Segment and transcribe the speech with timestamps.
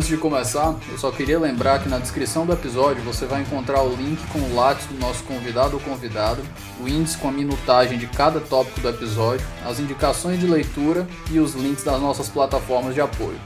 [0.00, 3.82] Antes de começar, eu só queria lembrar que na descrição do episódio você vai encontrar
[3.82, 6.40] o link com o lápis do nosso convidado ou convidada,
[6.82, 11.38] o índice com a minutagem de cada tópico do episódio, as indicações de leitura e
[11.38, 13.38] os links das nossas plataformas de apoio.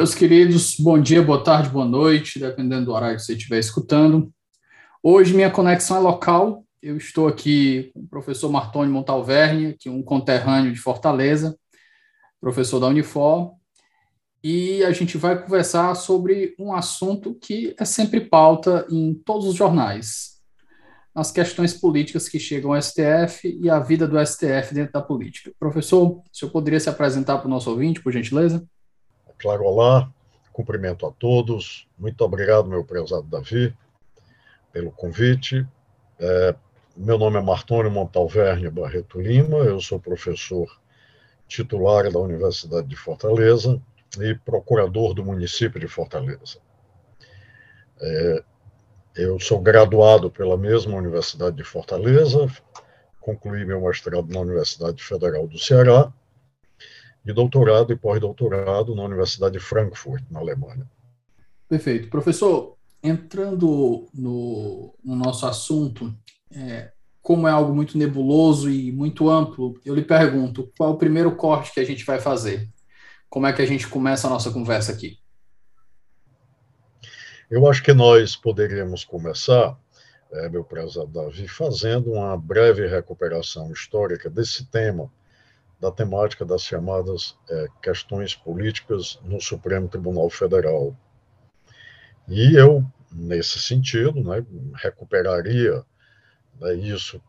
[0.00, 4.32] Meus queridos, bom dia, boa tarde, boa noite, dependendo do horário que você estiver escutando.
[5.02, 6.64] Hoje minha conexão é local.
[6.80, 11.54] Eu estou aqui com o professor Martoni Montalverne, que é um conterrâneo de Fortaleza,
[12.40, 13.52] professor da Unifor,
[14.42, 19.54] e a gente vai conversar sobre um assunto que é sempre pauta em todos os
[19.54, 20.40] jornais,
[21.14, 25.52] as questões políticas que chegam ao STF e a vida do STF dentro da política.
[25.60, 28.66] Professor, o senhor poderia se apresentar para o nosso ouvinte, por gentileza?
[29.40, 30.12] Claro, olá,
[30.52, 31.88] cumprimento a todos.
[31.98, 33.74] Muito obrigado, meu prezado Davi,
[34.70, 35.66] pelo convite.
[36.18, 36.54] É,
[36.94, 40.68] meu nome é Martônio Montalverne Barreto Lima, eu sou professor
[41.48, 43.80] titular da Universidade de Fortaleza
[44.20, 46.58] e procurador do município de Fortaleza.
[47.98, 48.44] É,
[49.16, 52.46] eu sou graduado pela mesma Universidade de Fortaleza,
[53.18, 56.12] concluí meu mestrado na Universidade Federal do Ceará
[57.24, 60.88] de doutorado e pós-doutorado na Universidade de Frankfurt, na Alemanha.
[61.68, 62.08] Perfeito.
[62.08, 66.14] Professor, entrando no, no nosso assunto,
[66.52, 66.90] é,
[67.22, 71.36] como é algo muito nebuloso e muito amplo, eu lhe pergunto, qual é o primeiro
[71.36, 72.68] corte que a gente vai fazer?
[73.28, 75.18] Como é que a gente começa a nossa conversa aqui?
[77.50, 79.78] Eu acho que nós poderíamos começar,
[80.32, 85.10] é, meu prezado Davi, fazendo uma breve recuperação histórica desse tema
[85.80, 90.94] da temática das chamadas é, questões políticas no Supremo Tribunal Federal.
[92.28, 95.84] E eu, nesse sentido, né, recuperaria
[96.60, 97.20] né, isso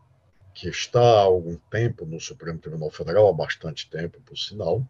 [0.54, 4.86] que está há algum tempo no Supremo Tribunal Federal, há bastante tempo, por sinal,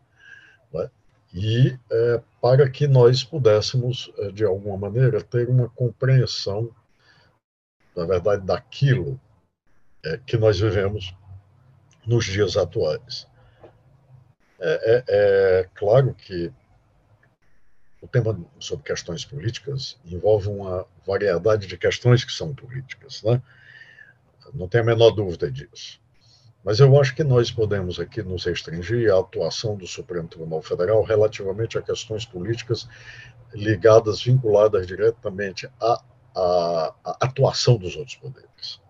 [0.73, 0.91] né,
[1.33, 6.69] e é, para que nós pudéssemos, é, de alguma maneira, ter uma compreensão,
[7.97, 9.19] na verdade, daquilo
[10.05, 11.15] é, que nós vivemos
[12.05, 13.27] nos dias atuais.
[14.65, 16.53] É, é, é claro que
[18.01, 23.43] o tema sobre questões políticas envolve uma variedade de questões que são políticas, né?
[24.55, 26.01] Não tem a menor dúvida disso.
[26.65, 31.03] Mas eu acho que nós podemos aqui nos restringir à atuação do Supremo Tribunal Federal
[31.03, 32.89] relativamente a questões políticas
[33.53, 36.03] ligadas, vinculadas diretamente à,
[36.35, 38.81] à, à atuação dos outros poderes.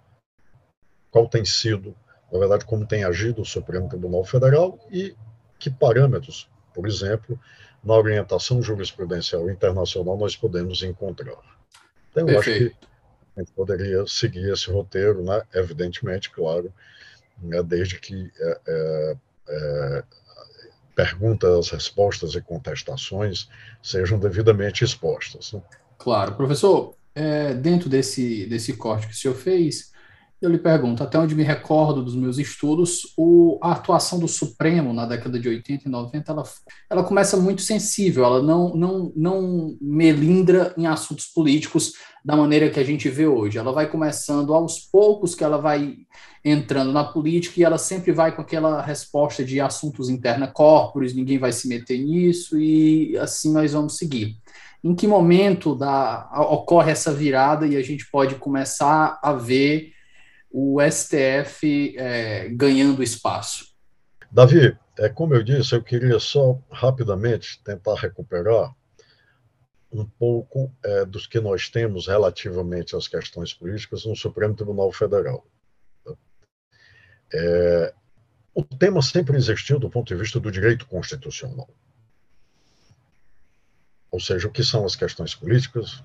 [1.11, 1.95] Qual tem sido,
[2.31, 5.15] na verdade, como tem agido o Supremo Tribunal Federal e
[5.63, 7.39] que parâmetros, por exemplo,
[7.85, 11.39] na orientação jurisprudencial internacional nós podemos encontrar.
[12.11, 12.67] Então, eu Perfeito.
[12.67, 12.87] acho que
[13.37, 15.41] a gente poderia seguir esse roteiro, né?
[15.55, 16.73] evidentemente, claro,
[17.41, 17.63] né?
[17.63, 19.17] desde que é, é,
[19.49, 20.05] é,
[20.97, 23.49] perguntas, respostas e contestações
[23.81, 25.53] sejam devidamente expostas.
[25.53, 25.63] Né?
[25.97, 26.35] Claro.
[26.35, 29.92] Professor, é, dentro desse, desse corte que o senhor fez,
[30.43, 34.93] eu lhe pergunto, até onde me recordo dos meus estudos, o, a atuação do Supremo
[34.93, 36.43] na década de 80 e 90, ela,
[36.91, 41.93] ela começa muito sensível, ela não, não, não melindra em assuntos políticos
[42.25, 43.57] da maneira que a gente vê hoje.
[43.57, 45.99] Ela vai começando aos poucos que ela vai
[46.45, 51.39] entrando na política e ela sempre vai com aquela resposta de assuntos interna corporis, ninguém
[51.39, 54.37] vai se meter nisso e assim nós vamos seguir.
[54.83, 59.92] Em que momento da, ocorre essa virada e a gente pode começar a ver
[60.53, 63.73] o STF é, ganhando espaço?
[64.31, 68.75] Davi, é, como eu disse, eu queria só rapidamente tentar recuperar
[69.91, 75.47] um pouco é, dos que nós temos relativamente às questões políticas no Supremo Tribunal Federal.
[77.35, 77.95] É,
[78.55, 81.69] o tema sempre existiu do ponto de vista do direito constitucional.
[84.11, 86.03] Ou seja, o que são as questões políticas,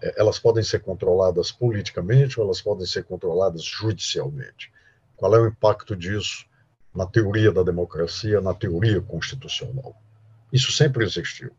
[0.00, 4.72] elas podem ser controladas politicamente ou elas podem ser controladas judicialmente.
[5.16, 6.46] Qual é o impacto disso
[6.94, 9.96] na teoria da democracia, na teoria constitucional?
[10.52, 11.50] Isso sempre existiu.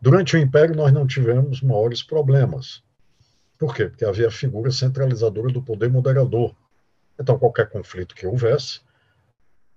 [0.00, 2.82] Durante o Império, nós não tivemos maiores problemas.
[3.58, 3.86] Por quê?
[3.86, 6.54] Porque havia a figura centralizadora do poder moderador.
[7.18, 8.80] Então, qualquer conflito que houvesse,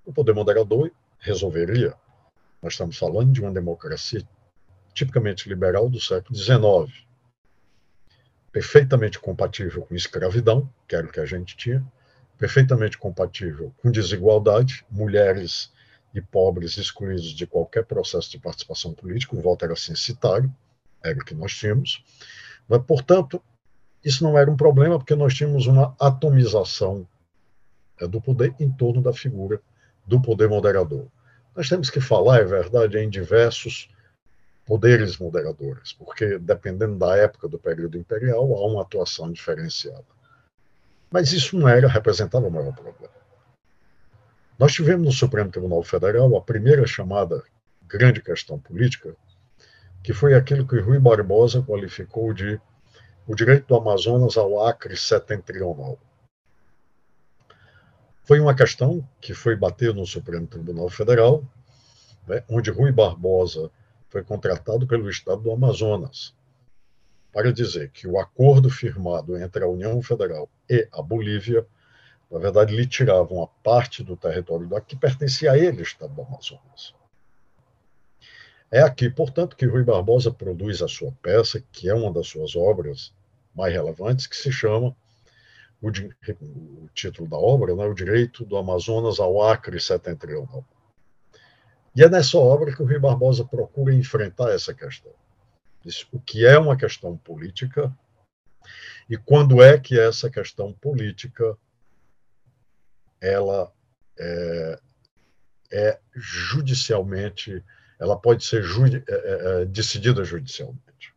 [0.05, 1.95] o poder moderador resolveria.
[2.61, 4.23] Nós estamos falando de uma democracia
[4.93, 7.07] tipicamente liberal do século XIX,
[8.51, 11.85] perfeitamente compatível com escravidão, que era o que a gente tinha,
[12.37, 15.71] perfeitamente compatível com desigualdade, mulheres
[16.13, 20.53] e pobres excluídos de qualquer processo de participação política, o voto era censitário,
[21.03, 22.03] era o que nós tínhamos.
[22.67, 23.41] Mas, portanto,
[24.03, 27.07] isso não era um problema, porque nós tínhamos uma atomização
[27.99, 29.61] é, do poder em torno da figura
[30.05, 31.07] do poder moderador.
[31.55, 33.89] Nós temos que falar, é verdade, em diversos
[34.71, 40.05] poderes moderadores, porque dependendo da época do período imperial, há uma atuação diferenciada.
[41.11, 43.13] Mas isso não era, representava o maior problema.
[44.57, 47.43] Nós tivemos no Supremo Tribunal Federal a primeira chamada
[47.85, 49.13] grande questão política,
[50.01, 52.57] que foi aquilo que Rui Barbosa qualificou de
[53.27, 55.99] o direito do Amazonas ao Acre setentrional.
[58.23, 61.43] Foi uma questão que foi bater no Supremo Tribunal Federal,
[62.25, 63.69] né, onde Rui Barbosa
[64.11, 66.35] foi contratado pelo Estado do Amazonas
[67.31, 71.65] para dizer que o acordo firmado entre a União Federal e a Bolívia,
[72.29, 76.21] na verdade, lhe tiravam uma parte do território do que pertencia a ele, Estado do
[76.23, 76.93] Amazonas.
[78.69, 82.53] É aqui, portanto, que Rui Barbosa produz a sua peça, que é uma das suas
[82.53, 83.13] obras
[83.55, 84.93] mais relevantes, que se chama,
[85.81, 90.65] o, o título da obra, né, O Direito do Amazonas ao Acre Setentrional.
[91.95, 95.11] E é nessa obra que o Rui Barbosa procura enfrentar essa questão.
[96.11, 97.95] O que é uma questão política
[99.09, 101.57] e quando é que essa questão política
[103.19, 103.71] ela
[104.17, 104.79] é,
[105.71, 107.63] é judicialmente
[107.99, 111.13] ela pode ser é, é, é, decidida judicialmente.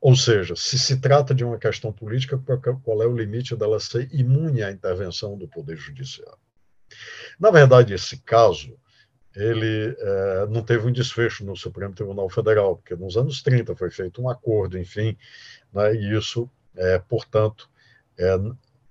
[0.00, 2.38] Ou seja, se se trata de uma questão política,
[2.82, 6.47] qual é o limite dela ser imune à intervenção do Poder Judiciário?
[7.38, 8.78] Na verdade, esse caso
[9.34, 13.90] ele é, não teve um desfecho no Supremo Tribunal Federal, porque nos anos 30 foi
[13.90, 15.16] feito um acordo, enfim,
[15.72, 17.70] né, e isso, é, portanto,
[18.18, 18.34] é,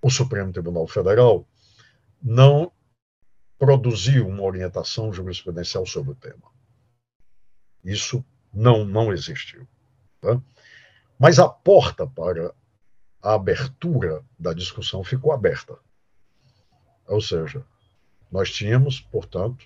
[0.02, 1.46] o Supremo Tribunal Federal
[2.22, 2.72] não
[3.60, 6.52] produziu uma orientação jurisprudencial sobre o tema.
[7.84, 9.68] Isso não, não existiu.
[10.22, 10.42] Tá?
[11.20, 12.54] Mas a porta para
[13.22, 15.78] a abertura da discussão ficou aberta.
[17.08, 17.66] Ou seja,
[18.32, 19.66] nós tínhamos, portanto,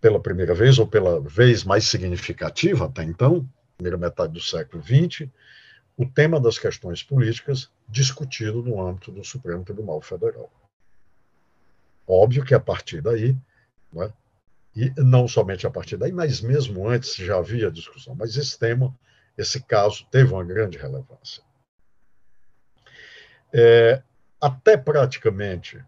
[0.00, 5.28] pela primeira vez, ou pela vez mais significativa até então, primeira metade do século XX,
[5.96, 10.50] o tema das questões políticas discutido no âmbito do Supremo Tribunal Federal.
[12.06, 13.36] Óbvio que a partir daí,
[13.96, 14.12] é?
[14.74, 18.94] e não somente a partir daí, mas mesmo antes já havia discussão, mas esse tema,
[19.36, 21.42] esse caso, teve uma grande relevância.
[23.52, 24.02] É,
[24.40, 25.82] até praticamente,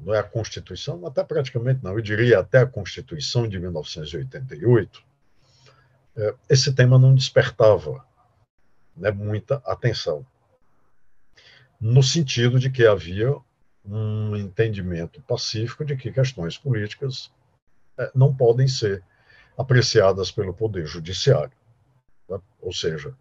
[0.00, 5.02] não é a Constituição, até praticamente não, eu diria até a Constituição de 1988,
[6.16, 8.04] é, esse tema não despertava
[8.96, 10.26] né, muita atenção,
[11.80, 13.34] no sentido de que havia
[13.84, 17.32] um entendimento pacífico de que questões políticas
[17.98, 19.02] é, não podem ser
[19.56, 21.52] apreciadas pelo Poder Judiciário.
[22.28, 22.38] Né?
[22.60, 23.14] Ou seja,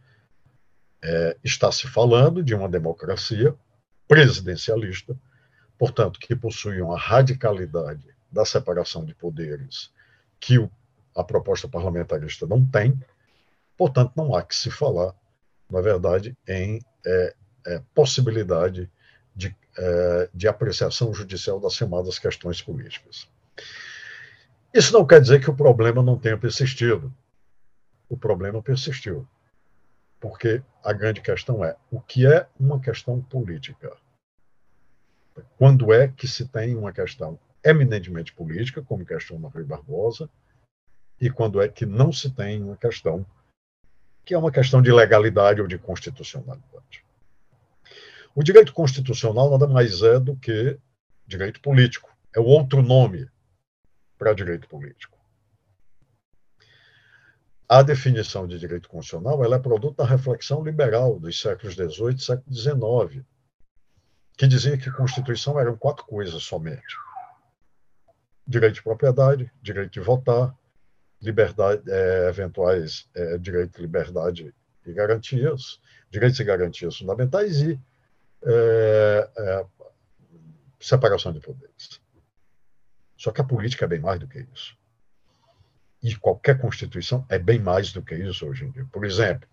[1.01, 3.55] é, está se falando de uma democracia
[4.07, 5.17] presidencialista,
[5.79, 9.91] portanto, que possui uma radicalidade da separação de poderes
[10.39, 10.69] que o,
[11.15, 13.01] a proposta parlamentarista não tem,
[13.75, 15.15] portanto, não há que se falar,
[15.71, 18.91] na verdade, em é, é, possibilidade
[19.35, 23.29] de é, de apreciação judicial das chamadas questões políticas.
[24.73, 27.13] Isso não quer dizer que o problema não tenha persistido.
[28.09, 29.25] O problema persistiu.
[30.19, 33.95] Porque a grande questão é: o que é uma questão política?
[35.57, 40.29] Quando é que se tem uma questão eminentemente política, como questão da Rui Barbosa,
[41.19, 43.25] e quando é que não se tem uma questão
[44.23, 47.03] que é uma questão de legalidade ou de constitucionalidade?
[48.35, 50.79] O direito constitucional nada mais é do que
[51.25, 52.09] direito político.
[52.35, 53.27] É o outro nome
[54.17, 55.17] para direito político.
[57.67, 62.19] A definição de direito constitucional ela é produto da reflexão liberal dos séculos XVIII e
[62.19, 63.25] século XIX,
[64.39, 66.95] que dizia que Constituição eram quatro coisas somente:
[68.47, 70.57] direito de propriedade, direito de votar,
[71.21, 74.55] liberdade, é, eventuais é, direito de liberdade
[74.85, 77.77] e garantias, direitos e garantias fundamentais e
[78.43, 79.65] é, é,
[80.79, 81.99] separação de poderes.
[83.17, 84.73] Só que a política é bem mais do que isso.
[86.01, 88.87] E qualquer Constituição é bem mais do que isso hoje em dia.
[88.89, 89.49] Por exemplo,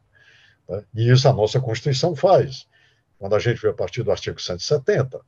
[0.68, 2.68] né, e isso a nossa Constituição faz.
[3.18, 5.20] Quando a gente vê a partir do artigo 170,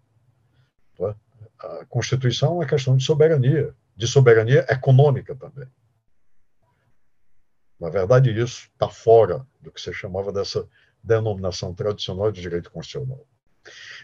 [0.99, 1.15] né,
[1.59, 5.69] a Constituição é uma questão de soberania, de soberania econômica também.
[7.81, 10.69] Na verdade, isso está fora do que se chamava dessa
[11.03, 13.25] denominação tradicional de direito constitucional.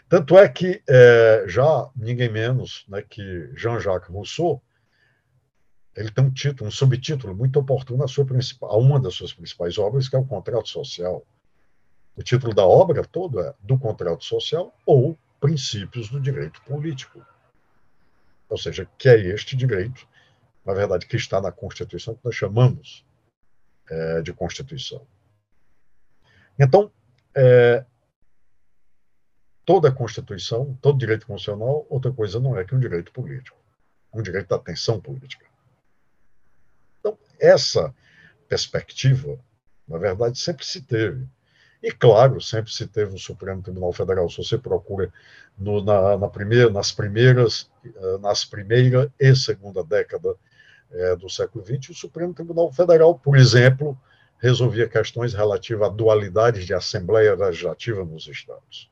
[0.08, 4.62] Tanto é que é, já ninguém menos né, que Jean-Jacques Rousseau,
[5.96, 8.26] ele tem um título, um subtítulo muito oportuno a, sua
[8.62, 11.24] a uma das suas principais obras, que é o Contrato Social.
[12.16, 17.25] O título da obra todo é Do Contrato Social ou Princípios do Direito Político.
[18.49, 20.06] Ou seja, que é este direito,
[20.64, 23.04] na verdade, que está na Constituição, que nós chamamos
[23.90, 25.06] é, de Constituição.
[26.59, 26.90] Então,
[27.35, 27.85] é,
[29.64, 33.56] toda a Constituição, todo direito constitucional, outra coisa não é que um direito político,
[34.12, 35.47] um direito da atenção política.
[37.00, 37.94] Então, essa
[38.49, 39.38] perspectiva,
[39.88, 41.26] na verdade, sempre se teve.
[41.84, 44.26] E, claro, sempre se teve no Supremo Tribunal Federal.
[44.30, 45.12] Se você procura
[45.58, 50.34] no, na, na primeira, nas primeiras, eh, nas primeira e segunda década
[50.90, 53.98] é, do século XX, o Supremo Tribunal Federal, por exemplo,
[54.38, 58.90] resolvia questões relativas à dualidade de Assembleia Legislativa nos estados.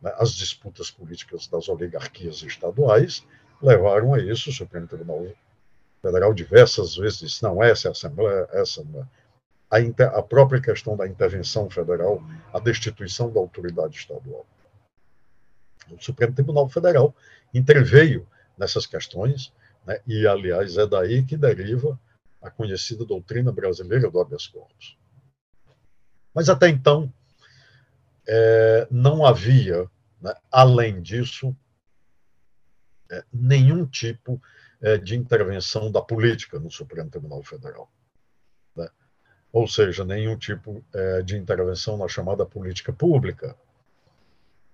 [0.00, 3.22] Né, as disputas políticas das oligarquias estaduais
[3.60, 4.48] levaram a isso.
[4.48, 5.26] O Supremo Tribunal
[6.00, 9.06] Federal diversas vezes disse: não, essa é a Assembleia, essa não é.
[9.70, 12.22] A, inter, a própria questão da intervenção federal,
[12.52, 14.46] a destituição da autoridade estadual.
[15.90, 17.14] O Supremo Tribunal Federal
[17.52, 19.52] interveio nessas questões,
[19.86, 21.98] né, e, aliás, é daí que deriva
[22.42, 24.96] a conhecida doutrina brasileira do habeas corpus.
[26.34, 27.12] Mas até então,
[28.26, 31.56] é, não havia, né, além disso,
[33.10, 34.40] é, nenhum tipo
[34.80, 37.90] é, de intervenção da política no Supremo Tribunal Federal.
[39.52, 43.56] Ou seja, nenhum tipo é, de intervenção na chamada política pública.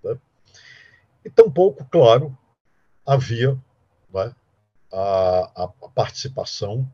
[0.03, 0.19] Né?
[1.25, 2.37] E tampouco, claro,
[3.07, 3.53] havia
[4.13, 4.35] né,
[4.93, 6.91] a, a, participação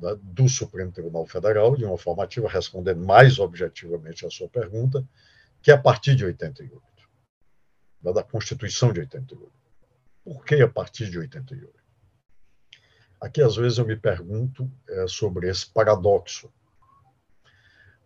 [0.00, 5.06] né, do Supremo Tribunal Federal, de uma forma ativa, respondendo mais objetivamente à sua pergunta,
[5.62, 6.82] que é a partir de 88,
[8.02, 9.52] né, da Constituição de 88.
[10.24, 11.78] Por que a partir de 88?
[13.20, 16.52] Aqui, às vezes, eu me pergunto é, sobre esse paradoxo.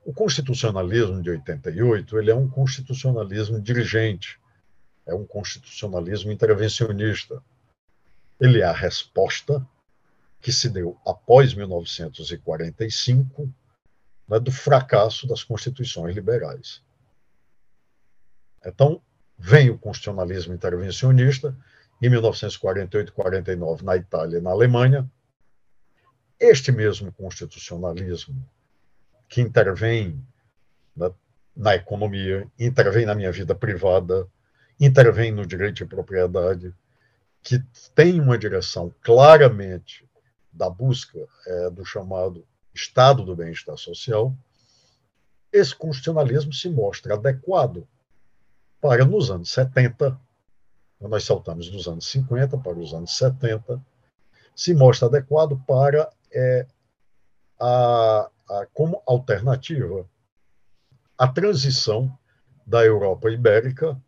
[0.04, 4.40] O constitucionalismo de 88 ele é um constitucionalismo dirigente,
[5.06, 7.40] é um constitucionalismo intervencionista.
[8.40, 9.64] Ele é a resposta
[10.40, 13.49] que se deu após 1945
[14.28, 16.82] né, do fracasso das constituições liberais.
[18.66, 19.00] Então,
[19.38, 21.56] vem o constitucionalismo intervencionista,
[22.00, 25.09] em 1948 e 49 na Itália e na Alemanha.
[26.40, 28.44] Este mesmo constitucionalismo
[29.33, 30.23] que intervém
[30.95, 31.11] na,
[31.57, 34.29] na economia, intervém na minha vida privada,
[34.79, 36.75] intervém no direito de propriedade,
[37.43, 37.59] que
[37.95, 40.07] tem uma direção claramente
[40.53, 44.37] da busca é, do chamado Estado do bem-estar social,
[45.51, 47.89] esse constitucionalismo se mostra adequado
[48.83, 50.21] para, nos anos 70,
[51.01, 53.83] nós saltamos dos anos 50 para os anos 70,
[54.55, 56.67] se mostra adequado para é,
[57.59, 58.31] a,
[58.73, 60.09] como alternativa
[61.18, 62.16] a transição
[62.66, 64.00] da Europa ibérica,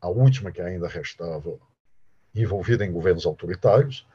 [0.00, 1.58] a última que ainda restava
[2.34, 4.06] envolvida em governos autoritários,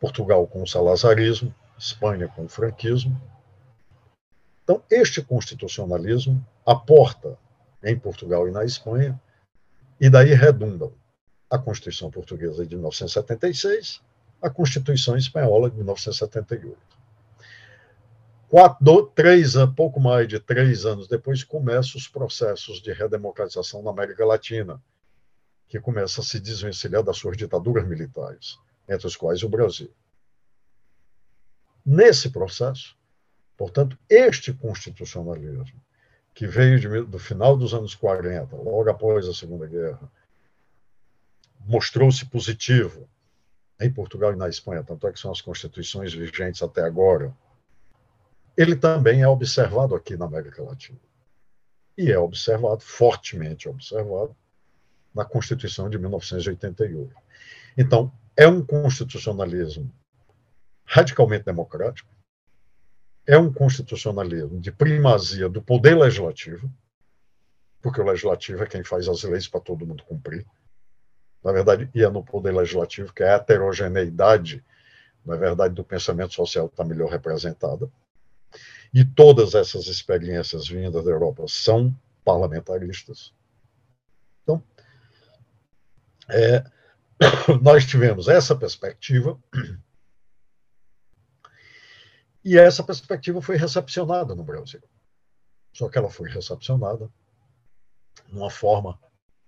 [0.00, 3.20] Portugal com o salazarismo, Espanha com o franquismo.
[4.64, 7.38] Então, este constitucionalismo aporta
[7.82, 9.20] em Portugal e na Espanha,
[10.00, 10.92] e daí redundam
[11.48, 14.02] a Constituição Portuguesa de 1976,
[14.42, 16.95] a Constituição Espanhola de 1978.
[18.48, 24.24] Quatro, três, pouco mais de três anos depois, começam os processos de redemocratização na América
[24.24, 24.80] Latina,
[25.68, 29.92] que começa a se desvencilhar das suas ditaduras militares, entre as quais o Brasil.
[31.84, 32.96] Nesse processo,
[33.56, 35.80] portanto, este constitucionalismo,
[36.32, 40.10] que veio de, do final dos anos 40, logo após a Segunda Guerra,
[41.66, 43.08] mostrou-se positivo
[43.80, 47.34] em Portugal e na Espanha, tanto é que são as constituições vigentes até agora.
[48.56, 50.98] Ele também é observado aqui na América Latina.
[51.96, 54.36] E é observado, fortemente observado,
[55.14, 57.14] na Constituição de 1988.
[57.76, 59.90] Então, é um constitucionalismo
[60.84, 62.08] radicalmente democrático,
[63.26, 66.70] é um constitucionalismo de primazia do poder legislativo,
[67.82, 70.46] porque o legislativo é quem faz as leis para todo mundo cumprir,
[71.46, 74.64] na verdade, ia no poder legislativo, que é a heterogeneidade,
[75.24, 77.88] na verdade, do pensamento social está melhor representada.
[78.92, 83.32] E todas essas experiências vindas da Europa são parlamentaristas.
[84.42, 84.62] Então,
[86.28, 86.64] é,
[87.62, 89.38] nós tivemos essa perspectiva
[92.46, 94.80] E essa perspectiva foi recepcionada no Brasil.
[95.72, 97.10] Só que ela foi recepcionada
[98.28, 98.96] numa forma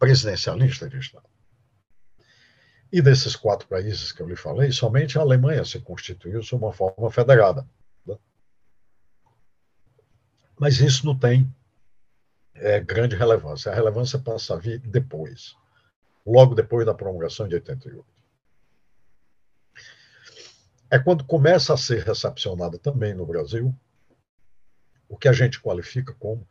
[0.01, 1.29] presidencialista de Estado.
[2.91, 6.73] E desses quatro países que eu lhe falei, somente a Alemanha se constituiu sob uma
[6.73, 7.65] forma federada.
[10.59, 11.53] Mas isso não tem
[12.55, 13.71] é, grande relevância.
[13.71, 15.57] A relevância passa a vir depois,
[16.27, 18.05] logo depois da promulgação de 88.
[20.91, 23.75] É quando começa a ser recepcionada também no Brasil
[25.09, 26.47] o que a gente qualifica como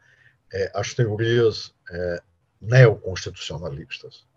[0.53, 2.23] é, as teorias é,
[2.61, 4.27] neoconstitucionalistas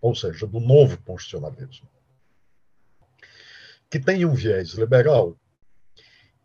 [0.00, 1.88] ou seja, do novo constitucionalismo,
[3.88, 5.36] que tem um viés liberal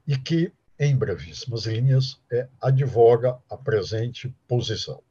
[0.06, 5.02] e que, em brevíssimas linhas, é, advoga a presente posição.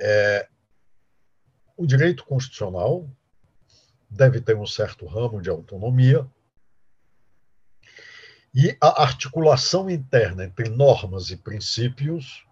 [0.00, 0.48] É,
[1.76, 3.08] o direito constitucional
[4.08, 6.28] deve ter um certo ramo de autonomia
[8.54, 12.46] e a articulação interna entre normas e princípios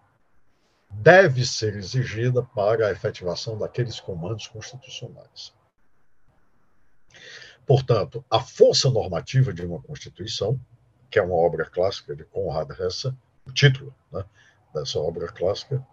[0.89, 5.53] deve ser exigida para a efetivação daqueles comandos constitucionais.
[7.65, 10.59] Portanto, a força normativa de uma Constituição,
[11.11, 13.13] que é uma obra clássica de Conrad Hesse,
[13.45, 14.23] o título né,
[14.73, 15.85] dessa obra clássica,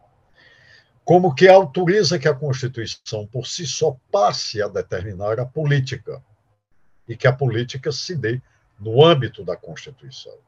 [1.04, 6.22] como que autoriza que a Constituição por si só passe a determinar a política
[7.08, 8.40] e que a política se dê
[8.78, 10.38] no âmbito da Constituição.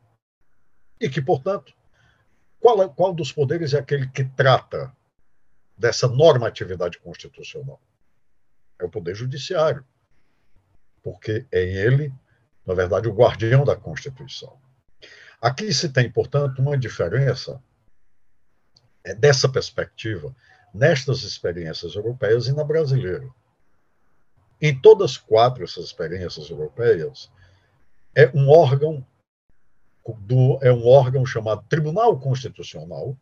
[1.00, 1.74] E que, portanto,
[2.60, 4.94] qual, é, qual dos poderes é aquele que trata
[5.76, 7.80] dessa normatividade constitucional?
[8.78, 9.84] É o Poder Judiciário,
[11.02, 12.12] porque é ele,
[12.66, 14.58] na verdade, o guardião da Constituição.
[15.40, 17.62] Aqui se tem, portanto, uma diferença
[19.02, 20.34] é dessa perspectiva
[20.72, 23.28] nestas experiências europeias e na brasileira.
[24.60, 27.30] Em todas quatro essas experiências europeias,
[28.14, 29.06] é um órgão
[30.18, 33.16] do, é um órgão chamado Tribunal Constitucional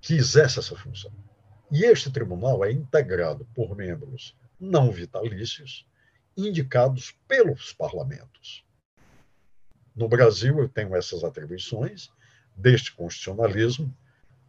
[0.00, 1.12] que exerce essa função.
[1.70, 5.86] E este tribunal é integrado por membros não vitalícios,
[6.36, 8.64] indicados pelos parlamentos.
[9.94, 12.10] No Brasil, eu tenho essas atribuições
[12.56, 13.96] deste constitucionalismo,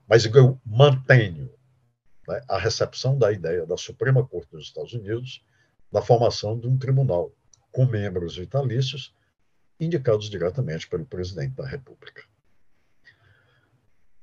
[0.08, 1.52] mas eu mantenho
[2.28, 5.44] né, a recepção da ideia da Suprema Corte dos Estados Unidos
[5.92, 7.32] da formação de um tribunal
[7.72, 9.14] com membros vitalícios
[9.80, 12.24] indicados diretamente pelo presidente da República.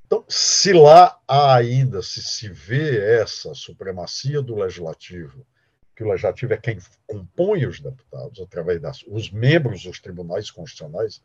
[0.07, 5.47] Então, se lá ainda se se vê essa supremacia do legislativo,
[5.95, 11.23] que o legislativo é quem compõe os deputados através das os membros dos tribunais constitucionais,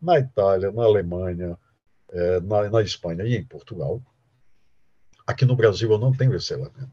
[0.00, 1.56] na Itália, na Alemanha,
[2.12, 4.02] eh, na, na Espanha e em Portugal.
[5.26, 6.90] Aqui no Brasil eu não tenho esse elemento.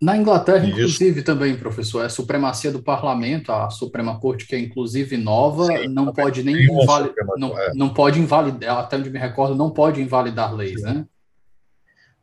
[0.00, 4.58] Na Inglaterra, inclusive, também, professor, é a supremacia do parlamento, a Suprema Corte, que é
[4.58, 7.72] inclusive nova, Sim, não pode nem invalidar, não, é.
[7.72, 10.86] não pode invalidar, até onde me recordo, não pode invalidar leis, Sim.
[10.86, 11.06] né?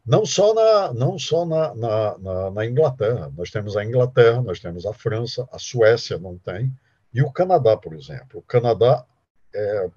[0.06, 4.60] Não só, na, não só na, na, na, na, Inglaterra, nós temos a Inglaterra, nós
[4.60, 6.74] temos a França, a Suécia não tem,
[7.14, 8.40] e o Canadá, por exemplo.
[8.40, 9.06] O Canadá
[9.54, 9.90] é,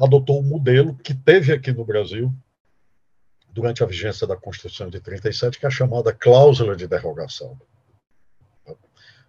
[0.00, 2.32] adotou um modelo que teve aqui no Brasil,
[3.50, 7.58] durante a vigência da Constituição de 37, que é a chamada cláusula de derrogação.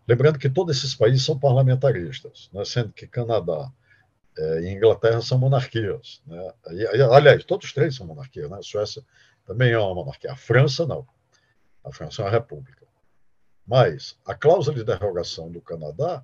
[0.05, 3.71] Lembrando que todos esses países são parlamentaristas, né, sendo que Canadá
[4.37, 6.21] é, e Inglaterra são monarquias.
[6.25, 6.53] Né?
[6.71, 8.49] E, aliás, todos os três são monarquias.
[8.49, 8.57] Né?
[8.57, 9.03] A Suécia
[9.45, 10.31] também é uma monarquia.
[10.31, 11.07] A França, não.
[11.83, 12.85] A França é uma república.
[13.65, 16.23] Mas a cláusula de derrogação do Canadá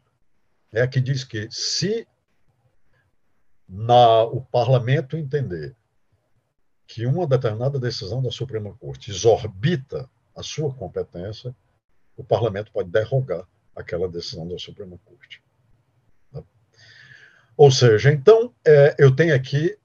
[0.71, 2.08] é a que diz que se
[3.67, 5.76] na, o parlamento entender
[6.86, 11.56] que uma determinada decisão da Suprema Corte exorbita a sua competência,
[12.15, 15.41] o parlamento pode derrogar aquela decisão da Suprema Corte.
[17.56, 19.78] Ou seja, então, é, eu tenho aqui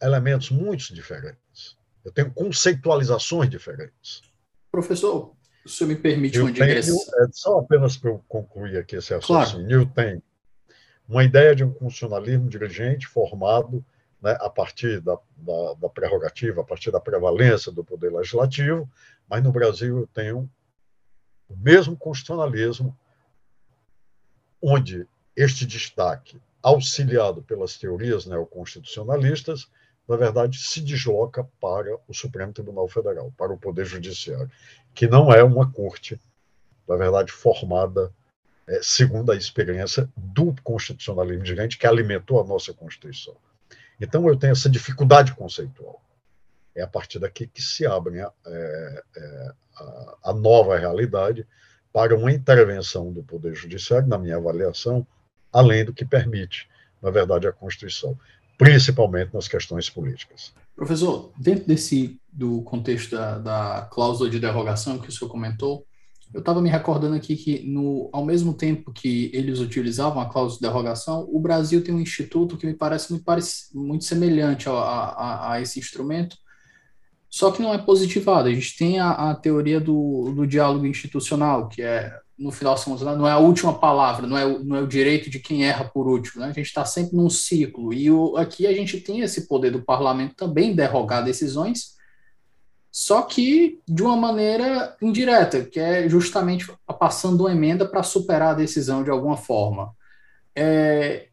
[0.00, 1.76] elementos muito diferentes.
[2.04, 4.22] Eu tenho conceitualizações diferentes.
[4.70, 6.96] Professor, o senhor me permite eu uma digressão?
[6.96, 9.26] É, só apenas para eu concluir aqui esse assunto.
[9.26, 9.70] Claro.
[9.70, 10.22] Eu tenho
[11.08, 13.84] uma ideia de um constitucionalismo dirigente formado
[14.20, 18.88] né, a partir da, da, da, prerrogativa, a partir da prevalência do poder legislativo,
[19.28, 20.50] mas no Brasil eu tenho
[21.48, 22.96] o mesmo constitucionalismo,
[24.60, 29.68] onde este destaque, auxiliado pelas teorias neoconstitucionalistas,
[30.08, 34.50] na verdade, se desloca para o Supremo Tribunal Federal, para o Poder Judiciário,
[34.94, 36.20] que não é uma corte,
[36.88, 38.12] na verdade, formada
[38.68, 43.34] é, segundo a experiência do constitucionalismo gigante que alimentou a nossa Constituição.
[44.00, 46.00] Então, eu tenho essa dificuldade conceitual.
[46.74, 48.30] É a partir daqui que se abre é,
[49.16, 51.46] é, a, a, nova realidade
[51.92, 55.06] para uma intervenção do Poder Judiciário, na minha avaliação,
[55.52, 56.68] além do que permite,
[57.02, 58.16] na verdade, a Constituição,
[58.56, 60.52] principalmente nas questões políticas.
[60.74, 65.86] Professor, dentro desse do contexto da, da cláusula de derrogação que o senhor comentou,
[66.32, 70.60] eu estava me recordando aqui que, no, ao mesmo tempo que eles utilizavam a cláusula
[70.60, 73.24] de derrogação, o Brasil tem um instituto que me parece muito,
[73.74, 76.36] muito semelhante a, a, a esse instrumento,
[77.28, 78.48] só que não é positivado.
[78.48, 82.76] A gente tem a, a teoria do, do diálogo institucional, que é, no final,
[83.16, 86.08] não é a última palavra, não é, não é o direito de quem erra por
[86.08, 86.42] último.
[86.42, 86.48] Né?
[86.48, 87.92] A gente está sempre num ciclo.
[87.92, 91.92] E o, aqui a gente tem esse poder do parlamento também derrogar decisões
[92.92, 98.54] só que de uma maneira indireta, que é justamente passando uma emenda para superar a
[98.54, 99.96] decisão de alguma forma.
[100.54, 101.28] É,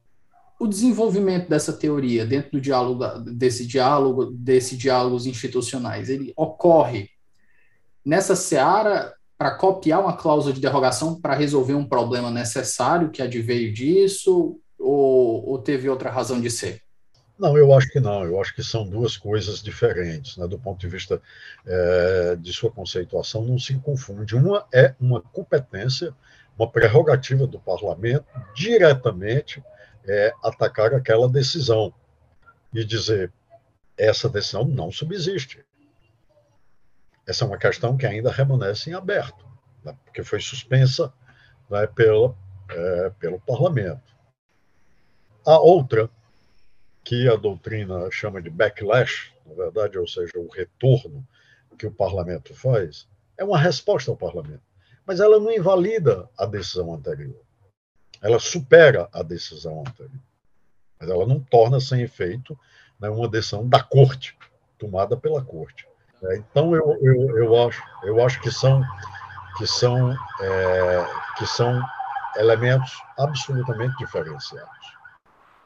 [0.58, 7.10] o desenvolvimento dessa teoria dentro do diálogo desse diálogo desse diálogos institucionais ele ocorre
[8.06, 13.74] nessa seara para copiar uma cláusula de derrogação para resolver um problema necessário que adveio
[13.74, 16.84] disso ou, ou teve outra razão de ser
[17.40, 18.26] não, eu acho que não.
[18.26, 20.36] Eu acho que são duas coisas diferentes.
[20.36, 20.46] Né?
[20.46, 21.22] Do ponto de vista
[21.66, 24.36] é, de sua conceituação, não se confunde.
[24.36, 26.14] Uma é uma competência,
[26.58, 29.64] uma prerrogativa do parlamento diretamente
[30.06, 31.94] é, atacar aquela decisão
[32.74, 33.32] e dizer
[33.98, 35.64] essa decisão não subsiste.
[37.30, 39.46] Essa é uma questão que ainda permanece em aberto,
[39.84, 39.96] né?
[40.04, 41.14] porque foi suspensa
[41.70, 42.36] né, pela,
[42.72, 44.18] é, pelo parlamento.
[45.46, 46.10] A outra
[47.04, 51.24] que a doutrina chama de backlash, na verdade, ou seja, o retorno
[51.78, 54.64] que o parlamento faz, é uma resposta ao parlamento.
[55.06, 57.40] Mas ela não invalida a decisão anterior.
[58.24, 60.20] Ela supera a decisão anterior.
[61.00, 62.60] Mas ela não torna sem efeito
[63.00, 64.36] né, uma decisão da corte,
[64.80, 65.89] tomada pela corte.
[66.24, 68.84] É, então, eu, eu, eu, acho, eu acho que são,
[69.58, 71.06] que são, é,
[71.38, 71.82] que são
[72.38, 75.00] elementos absolutamente diferenciados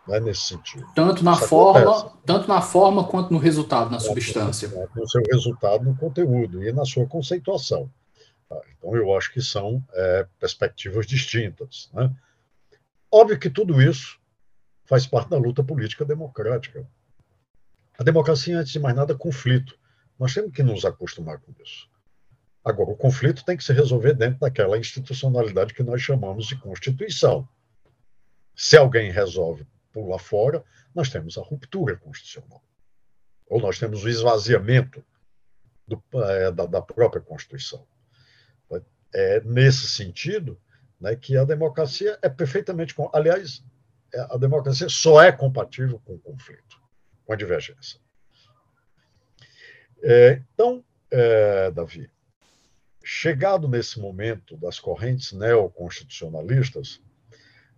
[0.07, 0.85] né, nesse sentido.
[0.93, 4.69] Tanto na, forma, tanto na forma quanto no resultado, na substância.
[4.95, 7.89] No seu resultado, no conteúdo e na sua conceituação.
[8.49, 8.59] Tá?
[8.77, 11.89] Então, eu acho que são é, perspectivas distintas.
[11.93, 12.11] Né?
[13.11, 14.19] Óbvio que tudo isso
[14.85, 16.85] faz parte da luta política democrática.
[17.97, 19.77] A democracia, antes de mais nada, é conflito.
[20.19, 21.89] Nós temos que nos acostumar com isso.
[22.63, 27.47] Agora, o conflito tem que se resolver dentro daquela institucionalidade que nós chamamos de Constituição.
[28.55, 30.63] Se alguém resolve lá fora,
[30.95, 32.63] nós temos a ruptura constitucional.
[33.47, 35.03] Ou nós temos o esvaziamento
[35.87, 37.85] do, é, da, da, própria Constituição.
[39.15, 40.59] É nesse sentido
[40.99, 42.95] né, que a democracia é perfeitamente.
[43.13, 43.63] Aliás,
[44.11, 46.81] é, a democracia só é compatível com o conflito,
[47.25, 47.99] com a divergência.
[50.05, 52.11] É, então, é, Davi,
[53.01, 57.01] chegado nesse momento das correntes neoconstitucionalistas,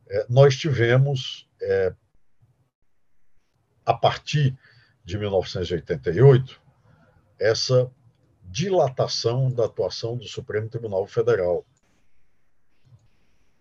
[0.07, 1.93] é, nós tivemos é,
[3.85, 4.57] a partir
[5.03, 6.59] de 1988,
[7.39, 7.91] essa
[8.43, 11.63] dilatação da atuação do Supremo Tribunal Federal,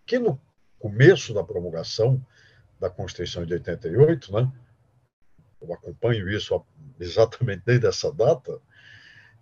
[0.07, 0.41] que no
[0.79, 2.25] começo da promulgação
[2.79, 4.51] da Constituição de 88, né,
[5.65, 6.63] eu acompanho isso
[6.99, 8.59] exatamente desde essa data,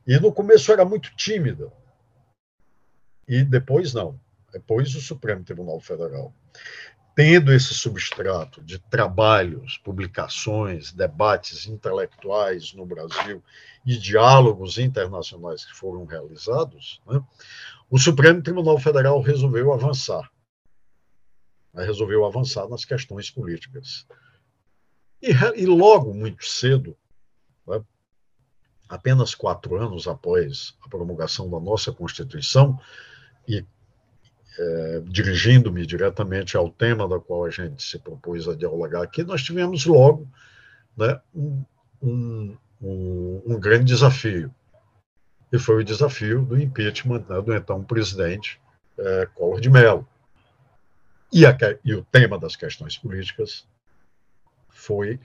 [0.06, 1.72] e no começo era muito tímida,
[3.28, 4.20] e depois não.
[4.52, 6.34] Depois o Supremo Tribunal Federal
[7.16, 13.44] tendo esse substrato de trabalhos, publicações, debates intelectuais no Brasil
[13.86, 17.22] e diálogos internacionais que foram realizados, né,
[17.90, 20.32] o Supremo Tribunal Federal resolveu avançar.
[21.76, 24.08] Resolveu avançar nas questões políticas.
[25.24, 26.98] E, e logo, muito cedo,
[27.66, 27.82] né,
[28.90, 32.78] apenas quatro anos após a promulgação da nossa Constituição,
[33.48, 33.66] e
[34.60, 39.42] é, dirigindo-me diretamente ao tema da qual a gente se propôs a dialogar aqui, nós
[39.42, 40.30] tivemos logo
[40.98, 41.64] né, um,
[42.02, 44.54] um, um, um, grande desafio.
[45.54, 48.60] E foi o desafio do impeachment né, do então presidente
[48.98, 50.06] é, Collor de Mello.
[51.32, 53.66] E, a, e o tema das questões políticas
[54.74, 55.20] foi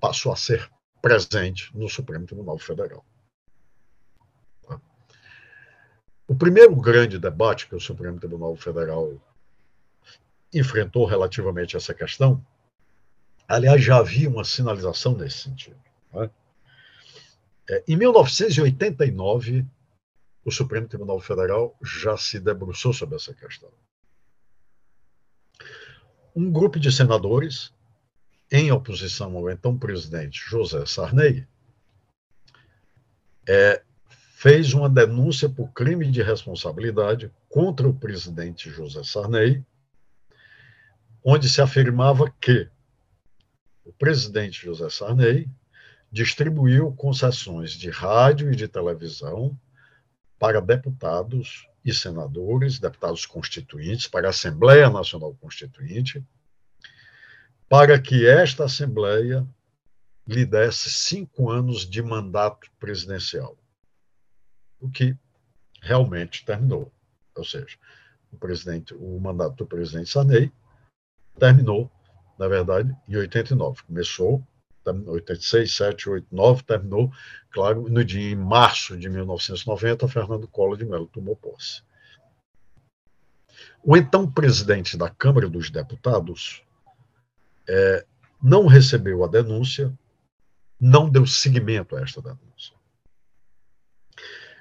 [0.00, 3.04] passou a ser presente no Supremo Tribunal Federal.
[6.28, 9.14] O primeiro grande debate que o Supremo Tribunal Federal
[10.52, 12.44] enfrentou relativamente a essa questão,
[13.46, 15.78] aliás, já havia uma sinalização nesse sentido.
[16.12, 16.30] Né?
[17.86, 19.64] Em 1989,
[20.44, 23.70] o Supremo Tribunal Federal já se debruçou sobre essa questão.
[26.34, 27.72] Um grupo de senadores,
[28.50, 31.46] em oposição ao então presidente José Sarney,
[33.48, 33.82] é,
[34.36, 39.64] fez uma denúncia por crime de responsabilidade contra o presidente José Sarney,
[41.24, 42.68] onde se afirmava que
[43.84, 45.48] o presidente José Sarney
[46.10, 49.58] distribuiu concessões de rádio e de televisão
[50.38, 56.24] para deputados e senadores, deputados constituintes, para a Assembleia Nacional Constituinte,
[57.68, 59.46] para que esta Assembleia
[60.26, 63.56] lhe desse cinco anos de mandato presidencial,
[64.80, 65.16] o que
[65.80, 66.92] realmente terminou.
[67.36, 67.76] Ou seja,
[68.32, 70.52] o, presidente, o mandato do presidente Sarney
[71.38, 71.90] terminou,
[72.38, 73.82] na verdade, em 89.
[73.82, 74.46] Começou
[74.84, 77.12] 86, 7, 8, 9, terminou,
[77.50, 81.82] claro, no dia em março de 1990, Fernando Collor de Mello tomou posse.
[83.82, 86.65] O então presidente da Câmara dos Deputados
[87.68, 88.06] é,
[88.42, 89.92] não recebeu a denúncia,
[90.80, 92.76] não deu seguimento a esta denúncia.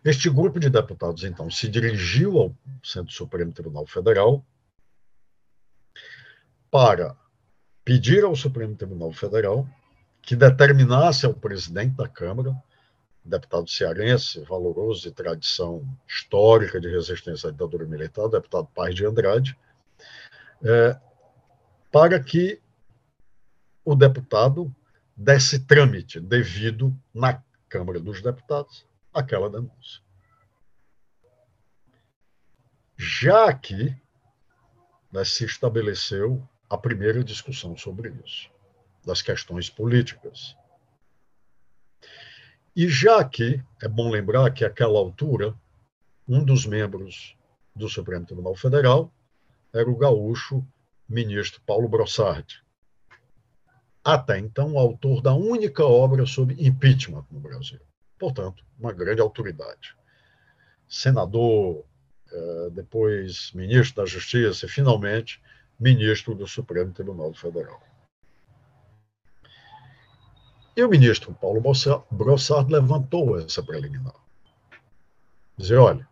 [0.04, 4.46] Este grupo de deputados, então, se dirigiu ao Centro Supremo Tribunal Federal
[6.70, 7.18] para
[7.84, 9.68] pedir ao Supremo Tribunal Federal
[10.22, 12.56] que determinasse ao presidente da Câmara,
[13.24, 19.58] deputado cearense, valoroso de tradição histórica de resistência à ditadura militar, deputado Paz de Andrade,
[20.64, 21.00] é,
[21.92, 22.62] para que
[23.86, 24.74] o deputado
[25.16, 30.02] desse trâmite devido na Câmara dos Deputados àquela denúncia.
[32.98, 33.96] Já que
[35.12, 38.50] né, se estabeleceu a primeira discussão sobre isso
[39.06, 40.58] das questões políticas.
[42.76, 45.56] E já que, é bom lembrar que, àquela altura,
[46.28, 47.38] um dos membros
[47.76, 49.14] do Supremo Tribunal Federal
[49.72, 50.66] era o gaúcho
[51.08, 52.65] ministro Paulo Brossard,
[54.06, 57.80] até então autor da única obra sobre impeachment no Brasil.
[58.20, 59.96] Portanto, uma grande autoridade.
[60.88, 61.84] Senador,
[62.32, 65.42] eh, depois ministro da Justiça e, finalmente,
[65.80, 67.82] ministro do Supremo Tribunal Federal.
[70.78, 71.64] E o ministro Paulo
[72.12, 74.14] Brossard levantou essa preliminar.
[75.58, 76.08] Dizer, olha,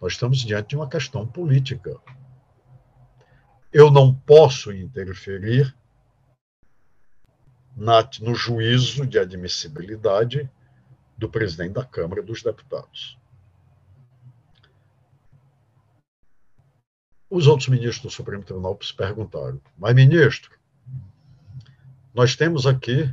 [0.00, 2.00] nós estamos diante de uma questão política.
[3.70, 5.74] Eu não posso interferir
[7.80, 10.48] na, no juízo de admissibilidade
[11.16, 13.18] do presidente da Câmara dos Deputados.
[17.30, 20.50] Os outros ministros do Supremo Tribunal se perguntaram: mas, ministro,
[22.12, 23.12] nós temos aqui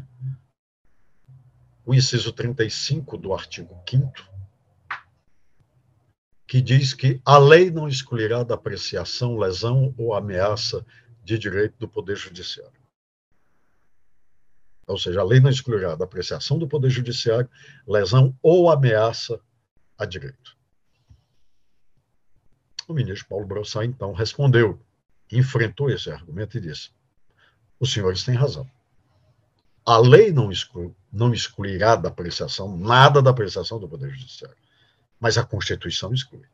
[1.86, 4.12] o inciso 35 do artigo 5
[6.46, 10.86] que diz que a lei não excluirá da apreciação, lesão ou ameaça
[11.24, 12.77] de direito do Poder Judiciário.
[14.88, 17.50] Ou seja, a lei não excluirá da apreciação do Poder Judiciário
[17.86, 19.40] lesão ou ameaça
[19.98, 20.56] a direito.
[22.88, 24.82] O ministro Paulo Brossá, então, respondeu,
[25.30, 26.92] enfrentou esse argumento e disse:
[27.78, 28.70] os senhores têm razão.
[29.86, 34.58] A lei não, exclui, não excluirá da apreciação nada da apreciação do Poder Judiciário,
[35.20, 36.46] mas a Constituição exclui.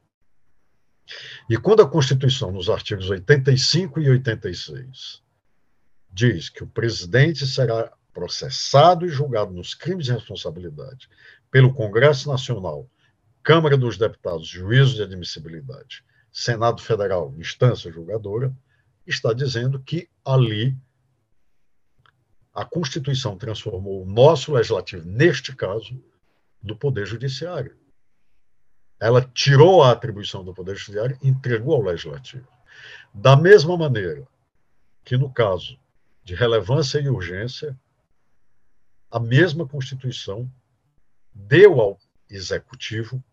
[1.48, 5.22] E quando a Constituição, nos artigos 85 e 86,
[6.12, 11.10] diz que o presidente será processado e julgado nos crimes de responsabilidade
[11.50, 12.88] pelo Congresso Nacional,
[13.42, 18.56] Câmara dos Deputados, Juízo de Admissibilidade, Senado Federal, instância julgadora,
[19.06, 20.78] está dizendo que ali
[22.54, 26.02] a Constituição transformou o nosso legislativo, neste caso,
[26.62, 27.76] do Poder Judiciário.
[29.00, 32.48] Ela tirou a atribuição do Poder Judiciário e entregou ao Legislativo.
[33.14, 34.26] Da mesma maneira
[35.04, 35.78] que, no caso
[36.24, 37.78] de relevância e urgência,
[39.14, 40.52] a mesma Constituição
[41.32, 43.24] deu ao Executivo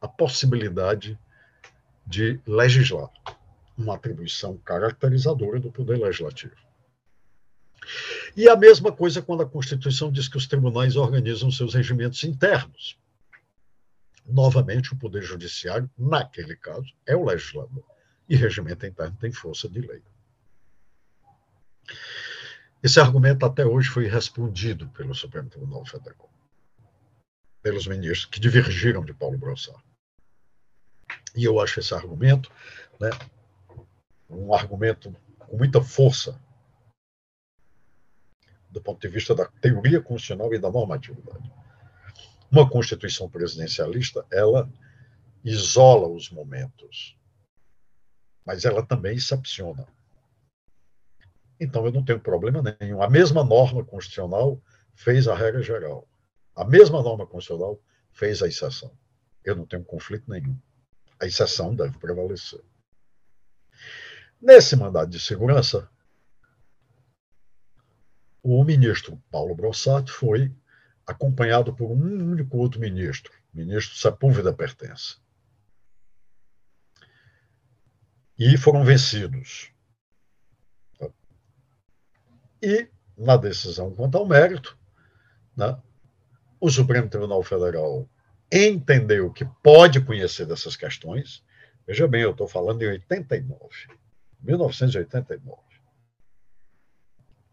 [0.00, 1.18] a possibilidade
[2.06, 3.10] de legislar,
[3.76, 6.56] uma atribuição caracterizadora do Poder Legislativo.
[8.34, 12.98] E a mesma coisa quando a Constituição diz que os tribunais organizam seus regimentos internos.
[14.24, 17.84] Novamente, o Poder Judiciário, naquele caso, é o legislador.
[18.26, 20.02] E regimento interno tem força de lei.
[22.82, 26.30] Esse argumento até hoje foi respondido pelo Supremo Tribunal Federal,
[27.62, 29.82] pelos ministros que divergiram de Paulo Brossard.
[31.34, 32.50] E eu acho esse argumento
[33.00, 33.10] né,
[34.28, 36.40] um argumento com muita força
[38.70, 41.50] do ponto de vista da teoria constitucional e da normatividade.
[42.50, 44.70] Uma constituição presidencialista, ela
[45.42, 47.16] isola os momentos,
[48.44, 49.86] mas ela também excepciona.
[51.58, 53.02] Então, eu não tenho problema nenhum.
[53.02, 54.62] A mesma norma constitucional
[54.94, 56.08] fez a regra geral.
[56.54, 57.80] A mesma norma constitucional
[58.12, 58.96] fez a exceção.
[59.44, 60.58] Eu não tenho conflito nenhum.
[61.20, 62.60] A exceção deve prevalecer.
[64.40, 65.88] Nesse mandado de segurança,
[68.42, 70.54] o ministro Paulo Brossato foi
[71.06, 75.16] acompanhado por um único outro ministro, ministro Sepúlveda Pertença.
[78.38, 79.72] E foram vencidos.
[82.62, 84.76] E, na decisão quanto ao mérito,
[85.56, 85.78] né,
[86.60, 88.08] o Supremo Tribunal Federal
[88.50, 91.44] entendeu que pode conhecer dessas questões.
[91.86, 93.58] Veja bem, eu estou falando em 89,
[94.40, 95.62] 1989.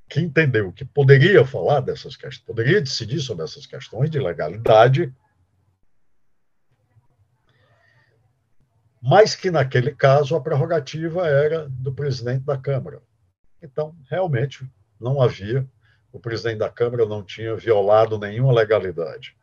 [0.07, 5.13] Que entendeu que poderia falar dessas questões, poderia decidir sobre essas questões de legalidade,
[9.01, 13.01] mas que naquele caso a prerrogativa era do presidente da Câmara.
[13.61, 14.65] Então, realmente,
[15.03, 15.67] não havia,
[16.11, 19.35] o presidente da Câmara não tinha violado nenhuma legalidade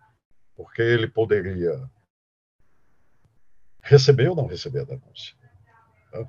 [0.61, 1.91] porque ele poderia
[3.83, 5.35] receber ou não receber a denúncia.
[6.13, 6.29] Tá?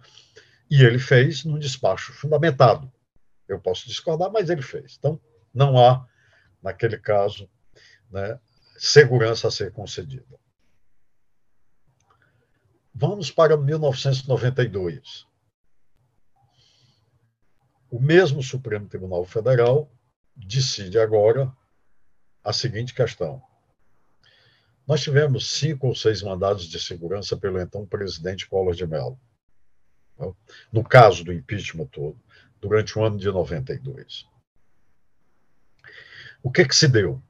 [0.69, 2.89] E ele fez num despacho fundamentado.
[3.45, 4.95] Eu posso discordar, mas ele fez.
[4.97, 5.19] Então,
[5.53, 6.07] não há,
[6.63, 7.49] naquele caso,
[8.09, 8.39] né,
[8.77, 10.39] segurança a ser concedida.
[12.95, 15.27] Vamos para 1992.
[17.91, 19.91] O mesmo Supremo Tribunal Federal
[20.33, 21.51] decide agora
[22.41, 23.43] a seguinte questão:
[24.87, 29.19] nós tivemos cinco ou seis mandados de segurança pelo então presidente Collor de Mello.
[30.71, 32.17] No caso do impeachment todo,
[32.61, 34.25] durante o ano de 92.
[36.41, 37.21] O que, que se deu?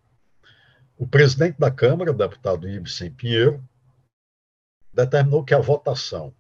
[0.96, 3.68] O presidente da Câmara, deputado Ibsen Pinheiro,
[4.94, 6.36] determinou que a votação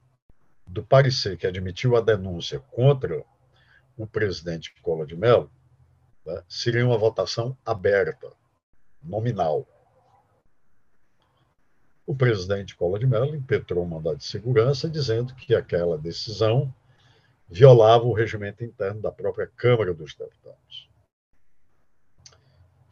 [0.67, 3.25] do parecer que admitiu a denúncia contra
[4.03, 5.51] o presidente Collor de Mello
[6.25, 8.31] né, seria uma votação aberta,
[9.01, 9.67] nominal
[12.11, 16.73] o presidente Collor de Mello impetrou um mandado de segurança dizendo que aquela decisão
[17.47, 20.89] violava o regimento interno da própria Câmara dos Deputados.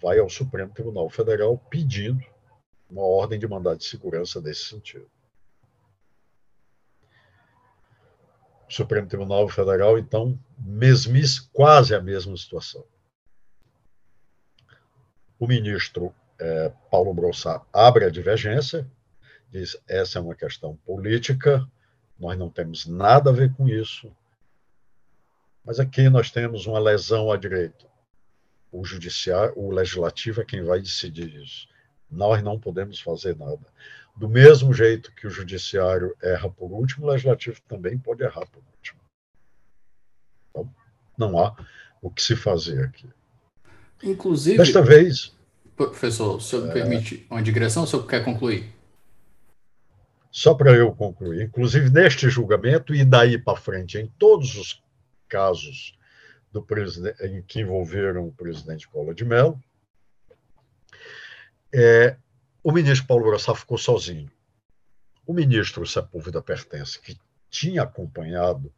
[0.01, 2.23] Vai ao Supremo Tribunal Federal pedindo
[2.89, 5.09] uma ordem de mandado de segurança nesse sentido.
[8.69, 12.85] Supremo Tribunal Federal, então, mesmis quase a mesma situação.
[15.39, 18.89] O ministro é, Paulo Brossá abre a divergência,
[19.51, 21.67] diz: essa é uma questão política,
[22.19, 24.11] nós não temos nada a ver com isso.
[25.63, 27.85] Mas aqui nós temos uma lesão à direita.
[28.71, 31.67] O judiciário, o legislativo é quem vai decidir isso.
[32.09, 33.65] Nós não podemos fazer nada.
[34.19, 38.61] Do mesmo jeito que o judiciário erra por último, o legislativo também pode errar por
[38.75, 38.99] último.
[40.49, 40.69] Então,
[41.17, 41.55] não há
[42.01, 43.09] o que se fazer aqui.
[44.03, 44.57] Inclusive.
[44.57, 45.33] Desta vez.
[45.73, 48.69] Professor, o senhor me permite uma digressão o senhor quer concluir?
[50.29, 54.83] Só para eu concluir, inclusive neste julgamento e daí para frente, em todos os
[55.29, 55.97] casos
[56.51, 56.65] do
[57.21, 59.57] em que envolveram o presidente Collor de Mello,
[61.73, 62.17] é,
[62.63, 64.29] o ministro Paulo Grossá ficou sozinho.
[65.25, 67.17] O ministro Sepúlveda Pertence, que
[67.49, 68.73] tinha acompanhado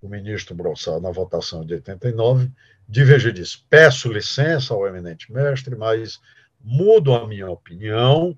[0.00, 2.50] o ministro Brossá na votação de 89,
[2.88, 6.20] diverge diz: peço licença ao eminente mestre, mas
[6.60, 8.36] mudo a minha opinião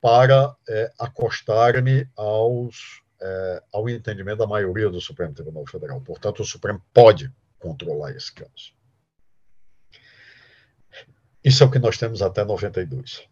[0.00, 6.00] para é, acostar-me aos é, ao entendimento da maioria do Supremo Tribunal Federal.
[6.00, 8.74] Portanto, o Supremo pode controlar esse caso.
[11.44, 13.28] Isso é o que nós temos até 92.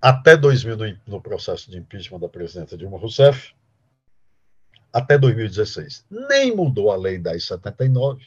[0.00, 3.54] Até 2000, no processo de impeachment da presidenta Dilma Rousseff,
[4.92, 8.26] até 2016, nem mudou a Lei 1079,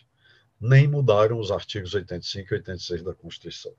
[0.62, 3.74] nem mudaram os artigos 85 e 86 da Constituição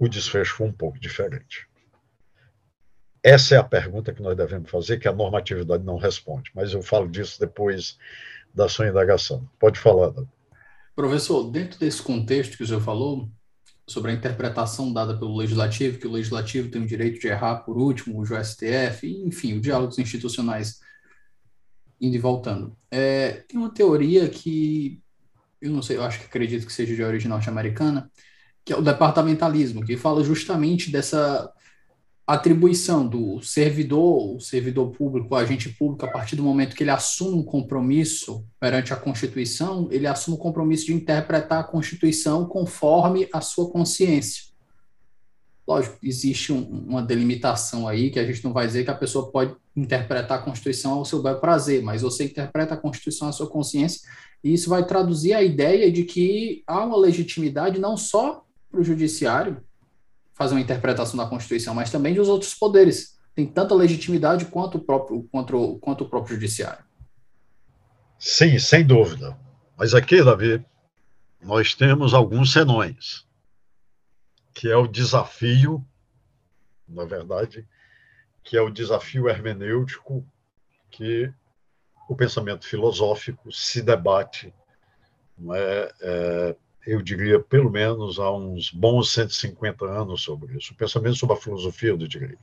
[0.00, 1.68] o desfecho foi um pouco diferente.
[3.22, 6.80] Essa é a pergunta que nós devemos fazer, que a normatividade não responde, mas eu
[6.80, 7.98] falo disso depois
[8.54, 9.46] da sua indagação.
[9.58, 10.39] Pode falar, Davi.
[11.00, 13.30] Professor, dentro desse contexto que o senhor falou,
[13.86, 17.78] sobre a interpretação dada pelo legislativo, que o legislativo tem o direito de errar por
[17.78, 20.78] último, o STF, enfim, os diálogos institucionais
[21.98, 22.76] indo e voltando.
[22.90, 25.00] É, tem uma teoria que,
[25.58, 28.10] eu não sei, eu acho que acredito que seja de origem norte-americana,
[28.62, 31.50] que é o departamentalismo, que fala justamente dessa
[32.34, 36.90] atribuição do servidor, o servidor público, o agente público, a partir do momento que ele
[36.90, 43.28] assume um compromisso perante a Constituição, ele assume o compromisso de interpretar a Constituição conforme
[43.32, 44.44] a sua consciência.
[45.66, 49.30] Lógico, existe um, uma delimitação aí que a gente não vai dizer que a pessoa
[49.30, 53.48] pode interpretar a Constituição ao seu bel prazer, mas você interpreta a Constituição à sua
[53.48, 54.00] consciência
[54.42, 58.84] e isso vai traduzir a ideia de que há uma legitimidade não só para o
[58.84, 59.62] judiciário
[60.40, 63.20] fazer uma interpretação da Constituição, mas também dos outros poderes.
[63.34, 66.82] Tem tanta legitimidade quanto o próprio, quanto, quanto o próprio judiciário.
[68.18, 69.38] Sim, sem dúvida.
[69.76, 70.64] Mas aqui, Davi,
[71.42, 73.26] nós temos alguns senões,
[74.54, 75.84] que é o desafio,
[76.88, 77.68] na verdade,
[78.42, 80.26] que é o desafio hermenêutico
[80.90, 81.30] que
[82.08, 84.54] o pensamento filosófico se debate,
[85.54, 86.56] é, é,
[86.86, 91.40] eu diria, pelo menos há uns bons 150 anos sobre isso, o pensamento sobre a
[91.40, 92.38] filosofia do direito,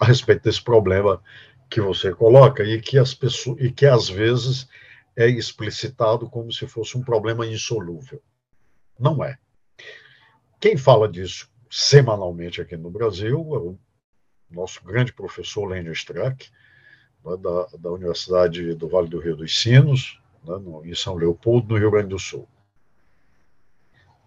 [0.00, 1.22] a respeito desse problema
[1.70, 4.68] que você coloca e que as pessoas e que às vezes
[5.16, 8.22] é explicitado como se fosse um problema insolúvel.
[8.98, 9.38] Não é.
[10.60, 13.78] Quem fala disso semanalmente aqui no Brasil é o
[14.50, 16.48] nosso grande professor Lênio Strack,
[17.24, 21.80] né, da, da Universidade do Vale do Rio dos Sinos, né, em São Leopoldo, no
[21.80, 22.48] Rio Grande do Sul.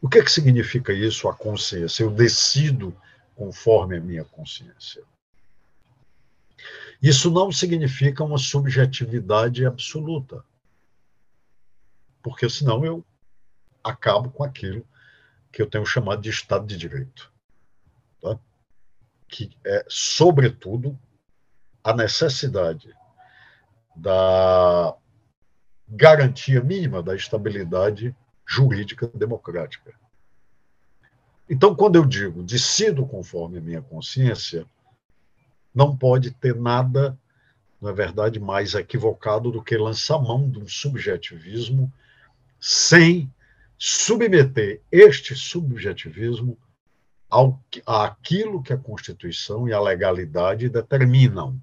[0.07, 2.01] O que, é que significa isso, a consciência?
[2.01, 2.95] Eu decido
[3.35, 5.03] conforme a minha consciência.
[7.01, 10.45] Isso não significa uma subjetividade absoluta,
[12.23, 13.05] porque senão eu
[13.83, 14.87] acabo com aquilo
[15.51, 17.29] que eu tenho chamado de Estado de Direito,
[18.21, 18.39] tá?
[19.27, 20.97] que é, sobretudo,
[21.83, 22.95] a necessidade
[23.93, 24.95] da
[25.85, 28.15] garantia mínima da estabilidade
[28.47, 29.93] jurídica democrática.
[31.49, 34.65] Então, quando eu digo decido conforme a minha consciência,
[35.75, 37.17] não pode ter nada,
[37.81, 41.91] na verdade, mais equivocado do que lançar mão de um subjetivismo
[42.59, 43.31] sem
[43.77, 46.57] submeter este subjetivismo
[47.29, 51.61] ao, àquilo que a Constituição e a legalidade determinam.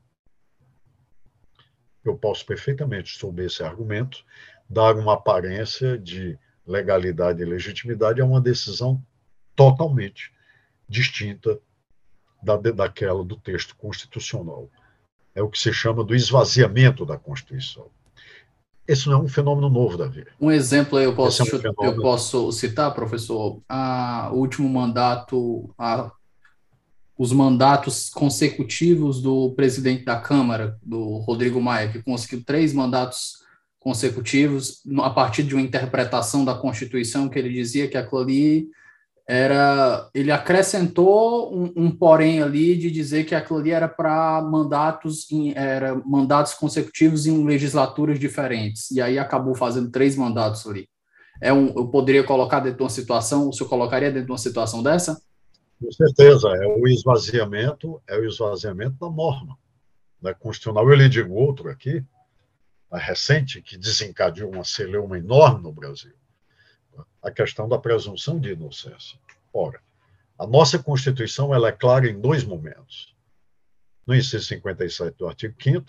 [2.04, 4.24] Eu posso perfeitamente, sob esse argumento,
[4.68, 9.02] dar uma aparência de legalidade e legitimidade a uma decisão
[9.54, 10.32] totalmente
[10.88, 11.58] distinta
[12.42, 14.68] da, daquela do texto constitucional.
[15.34, 17.86] É o que se chama do esvaziamento da Constituição.
[18.86, 20.26] Esse não é um fenômeno novo, Davi.
[20.38, 26.12] Um exemplo eu posso, é um eu posso citar, professor, a, o último mandato, a,
[27.16, 33.43] os mandatos consecutivos do presidente da Câmara, do Rodrigo Maia, que conseguiu três mandatos
[33.84, 38.66] consecutivos a partir de uma interpretação da Constituição que ele dizia que aquilo ali
[39.28, 45.30] era ele acrescentou um, um, porém ali de dizer que aquilo ali era para mandatos
[45.30, 48.90] em, era mandatos consecutivos em legislaturas diferentes.
[48.90, 50.88] E aí acabou fazendo três mandatos ali.
[51.40, 54.38] É um eu poderia colocar dentro de uma situação o senhor colocaria dentro de uma
[54.38, 55.20] situação dessa?
[55.78, 59.58] Com certeza é o esvaziamento é o esvaziamento da norma
[60.22, 62.02] né, constitucional eu lhe digo outro aqui
[62.92, 66.14] recente que desencadeou uma celeuma enorme no Brasil
[67.22, 69.18] a questão da presunção de inocência.
[69.52, 69.80] Ora,
[70.38, 73.14] a nossa Constituição ela é clara em dois momentos.
[74.06, 75.86] No inciso 57 do artigo 5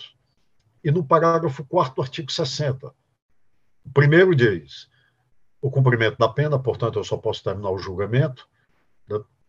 [0.84, 2.88] e no parágrafo 4 do artigo 60.
[2.88, 4.90] O primeiro diz:
[5.62, 8.48] o cumprimento da pena, portanto, eu só posso terminar o julgamento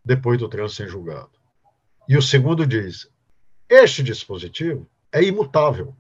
[0.05, 1.31] depois do trânsito em julgado.
[2.09, 3.09] E o segundo diz:
[3.69, 5.97] este dispositivo é imutável.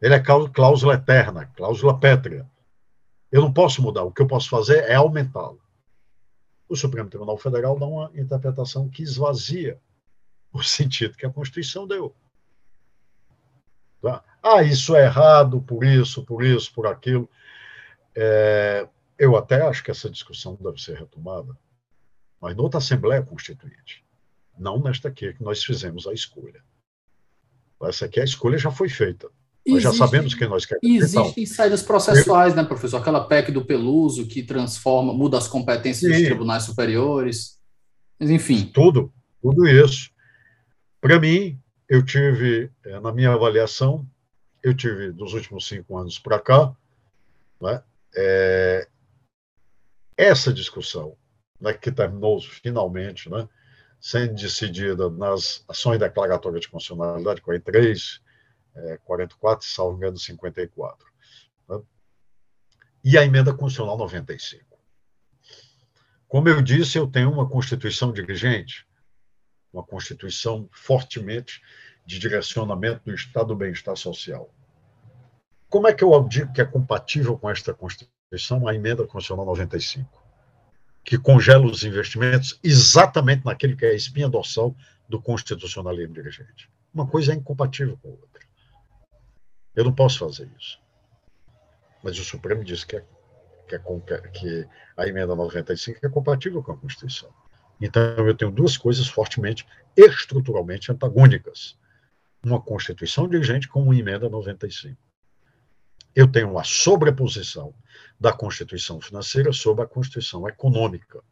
[0.00, 2.48] Ele é cláusula eterna, cláusula pétrea.
[3.30, 5.60] Eu não posso mudar, o que eu posso fazer é aumentá-lo.
[6.68, 9.80] O Supremo Tribunal Federal dá uma interpretação que esvazia
[10.52, 12.14] o sentido que a Constituição deu.
[14.00, 14.22] Tá?
[14.42, 17.28] Ah, isso é errado por isso, por isso, por aquilo.
[18.14, 18.88] É,
[19.18, 21.56] eu até acho que essa discussão deve ser retomada,
[22.40, 24.04] mas noutra Assembleia Constituinte,
[24.58, 26.62] não nesta aqui que nós fizemos a escolha.
[27.82, 29.30] Essa aqui a escolha já foi feita.
[29.66, 31.04] Nós já sabemos que nós queremos.
[31.04, 32.98] Existem então, saídas processuais, né, professor?
[32.98, 37.58] Aquela PEC do Peluso que transforma, muda as competências dos tribunais superiores.
[38.18, 38.70] Mas, enfim.
[38.74, 40.10] Tudo, tudo isso.
[41.00, 41.58] Para mim,
[41.88, 44.06] eu tive, é, na minha avaliação,
[44.62, 46.74] eu tive dos últimos cinco anos para cá,
[47.60, 47.82] né,
[48.16, 48.88] é,
[50.16, 51.16] essa discussão,
[51.60, 53.48] né, que terminou finalmente, né,
[54.00, 58.20] sendo decidida nas ações declaratórias de constitucionalidade 43,
[58.76, 61.06] é, 44, salvo engano, 54.
[61.68, 61.82] Né?
[63.04, 64.64] E a emenda constitucional 95.
[66.26, 68.86] Como eu disse, eu tenho uma Constituição dirigente,
[69.72, 71.62] uma Constituição fortemente
[72.04, 74.52] de direcionamento do Estado do bem-estar social.
[75.68, 80.22] Como é que eu digo que é compatível com esta Constituição a emenda constitucional 95?
[81.04, 84.74] Que congela os investimentos exatamente naquele que é a espinha dorsal
[85.08, 86.70] do constitucionalismo dirigente.
[86.92, 88.42] Uma coisa é incompatível com a outra.
[89.74, 90.78] Eu não posso fazer isso.
[92.02, 93.04] Mas o Supremo diz que, é,
[93.68, 97.32] que, é, que a emenda 95 é compatível com a Constituição.
[97.80, 99.66] Então, eu tenho duas coisas fortemente,
[99.96, 101.76] estruturalmente antagônicas.
[102.44, 104.96] Uma Constituição vigente com uma emenda 95.
[106.14, 107.74] Eu tenho uma sobreposição
[108.20, 111.22] da Constituição financeira sobre a Constituição econômica.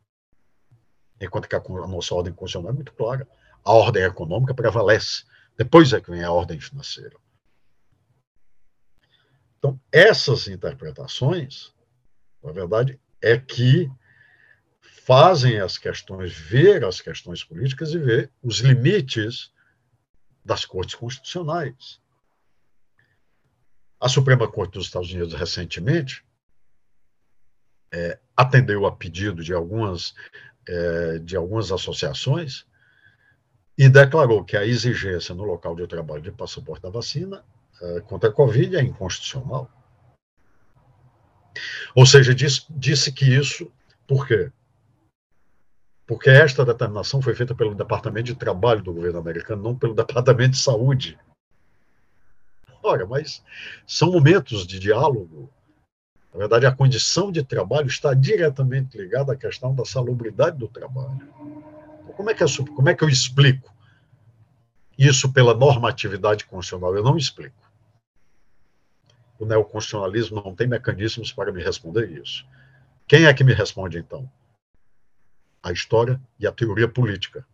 [1.20, 3.28] Enquanto que a, nossa ordem constitucional é muito clara.
[3.64, 5.24] A ordem econômica prevalece.
[5.56, 7.16] Depois é que vem a ordem financeira.
[9.62, 11.72] Então, essas interpretações,
[12.42, 13.88] na verdade, é que
[14.80, 19.52] fazem as questões, ver as questões políticas e ver os limites
[20.44, 22.00] das cortes constitucionais.
[24.00, 26.26] A Suprema Corte dos Estados Unidos, recentemente,
[27.92, 30.12] é, atendeu a pedido de algumas,
[30.68, 32.66] é, de algumas associações
[33.78, 37.44] e declarou que a exigência no local de trabalho de passaporte da vacina
[38.06, 39.70] contra a Covid é inconstitucional.
[41.94, 43.70] Ou seja, disse, disse que isso,
[44.06, 44.50] por quê?
[46.06, 50.52] Porque esta determinação foi feita pelo Departamento de Trabalho do governo americano, não pelo Departamento
[50.52, 51.18] de Saúde.
[52.82, 53.42] Ora, mas
[53.86, 55.48] são momentos de diálogo.
[56.32, 61.28] Na verdade, a condição de trabalho está diretamente ligada à questão da salubridade do trabalho.
[62.02, 63.72] Então, como é que, eu, como é que eu explico
[64.98, 66.96] isso pela normatividade constitucional?
[66.96, 67.61] Eu não explico.
[69.38, 72.46] O neoconstitucionalismo não tem mecanismos para me responder isso.
[73.06, 74.30] Quem é que me responde, então?
[75.62, 77.46] a história e a teoria política.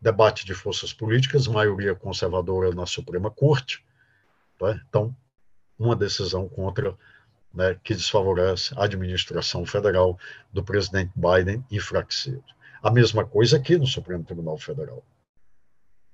[0.00, 3.84] Debate de forças políticas, maioria conservadora na Suprema Corte.
[4.58, 4.80] Tá?
[4.88, 5.14] Então,
[5.78, 6.96] uma decisão contra,
[7.52, 10.18] né, que desfavorece a administração federal
[10.52, 12.44] do presidente Biden enfraquecido.
[12.82, 15.04] A mesma coisa aqui no Supremo Tribunal Federal.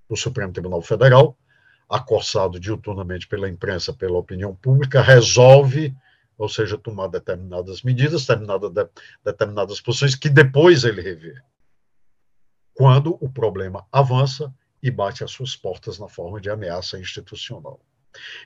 [0.09, 1.36] O Supremo Tribunal Federal,
[1.93, 5.95] acossado diuturnamente pela imprensa, pela opinião pública, resolve
[6.43, 8.88] ou seja, tomar determinadas medidas, determinada, de,
[9.24, 11.40] determinadas posições que depois ele revê.
[12.74, 17.80] Quando o problema avança e bate às suas portas na forma de ameaça institucional.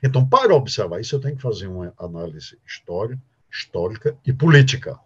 [0.03, 3.21] Então, para observar isso, eu tenho que fazer uma análise histórica,
[3.51, 4.99] histórica e política,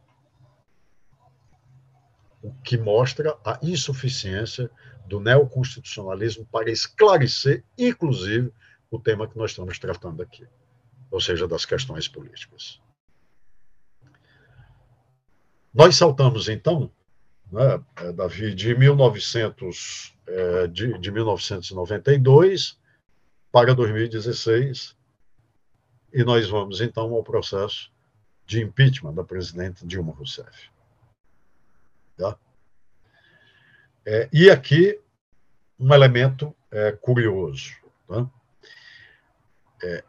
[2.42, 4.70] o que mostra a insuficiência
[5.12, 8.51] do neoconstitucionalismo para esclarecer, inclusive,
[8.89, 10.47] o tema que nós estamos tratando aqui
[11.12, 12.82] ou seja, das questões políticas.
[15.74, 16.89] Nós saltamos, então,
[17.51, 22.80] né, é, Davi, de, 1900, é, de, de 1992
[23.51, 24.95] para 2016,
[26.14, 27.91] e nós vamos, então, ao processo
[28.45, 30.70] de impeachment da presidente Dilma Rousseff.
[32.18, 32.38] Tá?
[34.06, 34.99] É, e aqui,
[35.80, 37.76] um elemento é, curioso.
[38.08, 38.30] Tá?
[39.84, 40.04] É,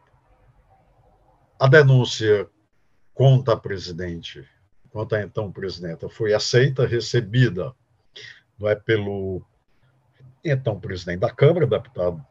[1.59, 2.47] a denúncia
[3.13, 4.47] contra a presidente,
[4.91, 7.73] contra a então presidenta, foi aceita, recebida
[8.59, 9.43] não é, pelo
[10.43, 12.23] então presidente da Câmara, deputado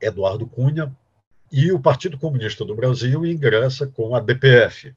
[0.00, 0.94] Eduardo Cunha,
[1.52, 4.94] e o Partido Comunista do Brasil ingressa com a DPF.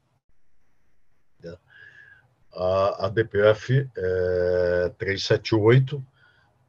[2.58, 6.04] A, a DPF é, 378,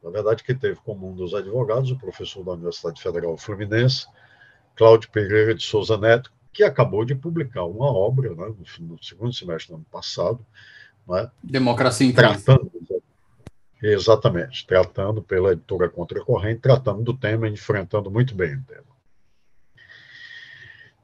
[0.04, 4.06] na verdade, que teve como um dos advogados o professor da Universidade Federal Fluminense,
[4.76, 9.72] Cláudio Pereira de Souza Neto, que acabou de publicar uma obra né, no, segundo semestre
[9.72, 10.46] do ano passado.
[11.08, 12.70] Né, Democracia em tratando,
[13.82, 18.84] Exatamente, tratando pela editora Contracorrente, tratando do tema, enfrentando muito bem o tema.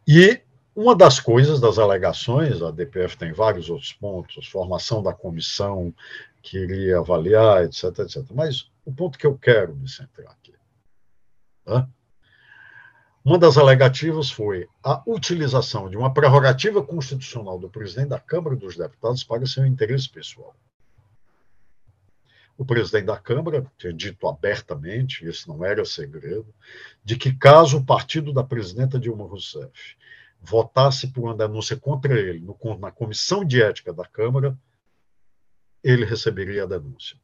[0.07, 0.41] E
[0.77, 5.93] uma das coisas, das alegações, a DPF tem vários outros pontos, formação da comissão
[6.43, 8.22] que iria avaliar, etc, etc.
[8.33, 10.53] Mas o ponto que eu quero me centrar aqui
[11.66, 11.89] né,
[13.24, 18.77] uma das alegativas foi a utilização de uma prerrogativa constitucional do presidente da Câmara dos
[18.77, 20.55] Deputados para seu interesse pessoal.
[22.57, 26.47] O presidente da Câmara tinha dito abertamente, isso não era segredo,
[27.03, 29.97] de que caso o partido da presidenta Dilma Rousseff
[30.41, 34.57] votasse por uma denúncia contra ele no, na comissão de ética da Câmara,
[35.82, 37.18] ele receberia a denúncia.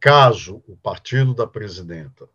[0.00, 2.28] Caso o partido da presidenta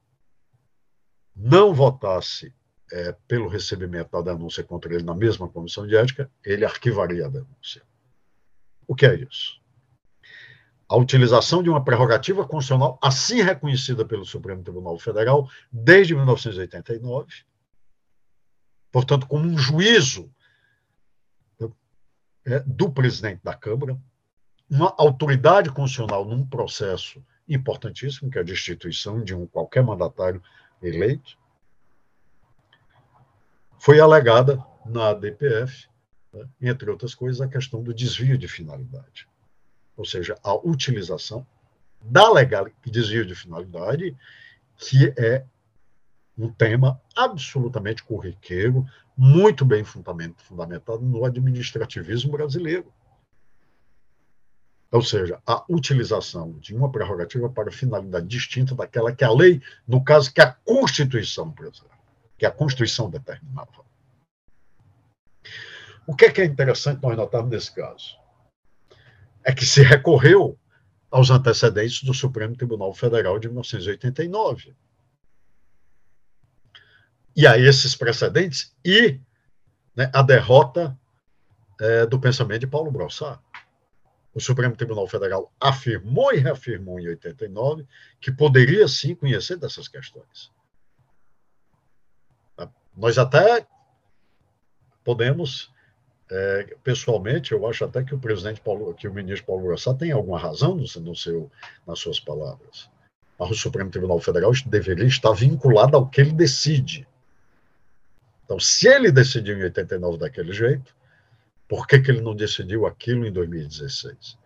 [1.36, 2.54] não votasse
[2.92, 7.30] é, pelo recebimento da denúncia contra ele na mesma comissão de ética, ele arquivaria a
[7.30, 7.82] denúncia.
[8.88, 9.62] O que é isso?
[10.88, 17.46] A utilização de uma prerrogativa constitucional assim reconhecida pelo Supremo Tribunal Federal desde 1989,
[18.94, 20.32] portanto, como um juízo
[22.46, 24.00] é, do presidente da Câmara,
[24.70, 30.42] uma autoridade constitucional num processo importantíssimo, que é a destituição de um qualquer mandatário
[30.82, 31.38] eleito,
[33.80, 35.88] foi alegada na DPF,
[36.32, 39.28] né, entre outras coisas, a questão do desvio de finalidade.
[39.98, 41.46] Ou seja, a utilização
[42.00, 44.16] da legalidade, desvio de finalidade,
[44.78, 45.46] que é
[46.38, 52.92] um tema absolutamente corriqueiro, muito bem fundamentado no administrativismo brasileiro.
[54.92, 60.04] Ou seja, a utilização de uma prerrogativa para finalidade distinta daquela que a lei, no
[60.04, 61.98] caso que a Constituição brasileira,
[62.38, 63.84] que a Constituição determinava.
[66.06, 68.18] O que é, que é interessante nós notarmos nesse caso?
[69.44, 70.60] É que se recorreu
[71.10, 74.76] aos antecedentes do Supremo Tribunal Federal de 1989
[77.36, 79.20] e a esses precedentes e
[79.96, 80.98] né, a derrota
[81.80, 83.40] é, do pensamento de Paulo Brossard.
[84.34, 87.86] O Supremo Tribunal Federal afirmou e reafirmou em 89
[88.20, 90.52] que poderia sim conhecer dessas questões.
[92.96, 93.66] Nós até
[95.04, 95.72] podemos,
[96.32, 100.12] é, pessoalmente, eu acho até que o presidente Paulo, que o ministro Paulo Brossard tem
[100.12, 101.52] alguma razão no, no seu,
[101.86, 102.90] nas suas palavras.
[103.38, 107.08] Mas o Supremo Tribunal Federal deveria estar vinculado ao que ele decide
[108.54, 110.96] então, se ele decidiu em 89 daquele jeito,
[111.68, 114.38] por que, que ele não decidiu aquilo em 2016?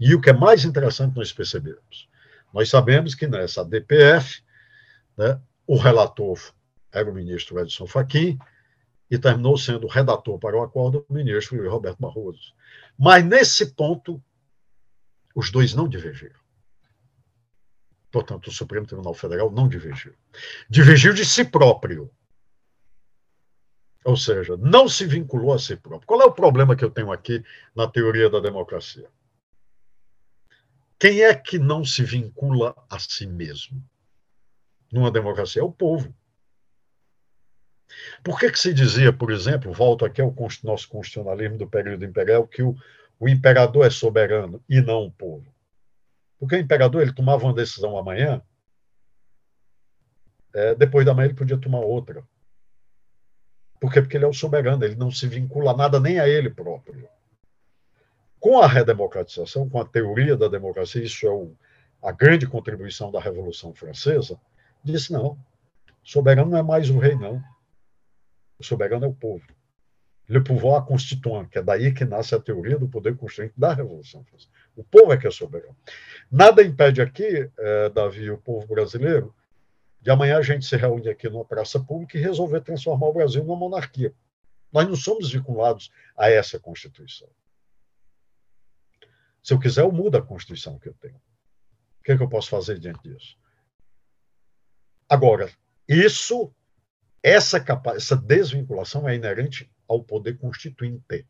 [0.00, 2.08] E o que é mais interessante nós percebemos,
[2.52, 4.42] nós sabemos que nessa DPF,
[5.16, 6.40] né, o relator
[6.90, 8.36] era o ministro Edson Fachin
[9.08, 12.52] e terminou sendo redator para o acordo o ministro Roberto Barroso.
[12.98, 14.20] Mas nesse ponto,
[15.36, 16.40] os dois não divergiram.
[18.10, 20.14] Portanto, o Supremo Tribunal Federal não divergiu.
[20.68, 22.10] Divergiu de si próprio.
[24.08, 26.06] Ou seja, não se vinculou a si próprio.
[26.06, 27.44] Qual é o problema que eu tenho aqui
[27.76, 29.06] na teoria da democracia?
[30.98, 33.84] Quem é que não se vincula a si mesmo?
[34.90, 36.10] Numa democracia é o povo.
[38.24, 40.34] Por que, que se dizia, por exemplo, volto aqui ao
[40.64, 42.74] nosso constitucionalismo do período imperial, que o,
[43.20, 45.54] o imperador é soberano e não o povo?
[46.38, 48.40] Porque o imperador ele tomava uma decisão amanhã,
[50.54, 52.26] é, depois da manhã ele podia tomar outra.
[53.80, 54.00] Por quê?
[54.00, 57.08] Porque ele é o soberano, ele não se vincula a nada nem a ele próprio.
[58.40, 61.54] Com a redemocratização, com a teoria da democracia, isso é o,
[62.02, 64.38] a grande contribuição da Revolução Francesa,
[64.82, 65.38] disse: não,
[66.02, 67.42] soberano não é mais o rei, não.
[68.58, 69.44] O soberano é o povo.
[70.28, 74.22] Le pouvoir constituant, que é daí que nasce a teoria do poder constituinte da Revolução
[74.24, 74.50] Francesa.
[74.76, 75.76] O povo é que é soberano.
[76.30, 79.34] Nada impede aqui, eh, Davi, o povo brasileiro,
[80.08, 83.44] de amanhã a gente se reúne aqui numa praça pública e resolver transformar o Brasil
[83.44, 84.14] numa monarquia.
[84.72, 87.28] Nós não somos vinculados a essa Constituição.
[89.42, 91.16] Se eu quiser, eu mudo a Constituição que eu tenho.
[91.16, 93.36] O que, é que eu posso fazer diante disso?
[95.06, 95.52] Agora,
[95.86, 96.54] isso,
[97.22, 97.62] essa,
[97.94, 101.28] essa desvinculação é inerente ao poder constituinte.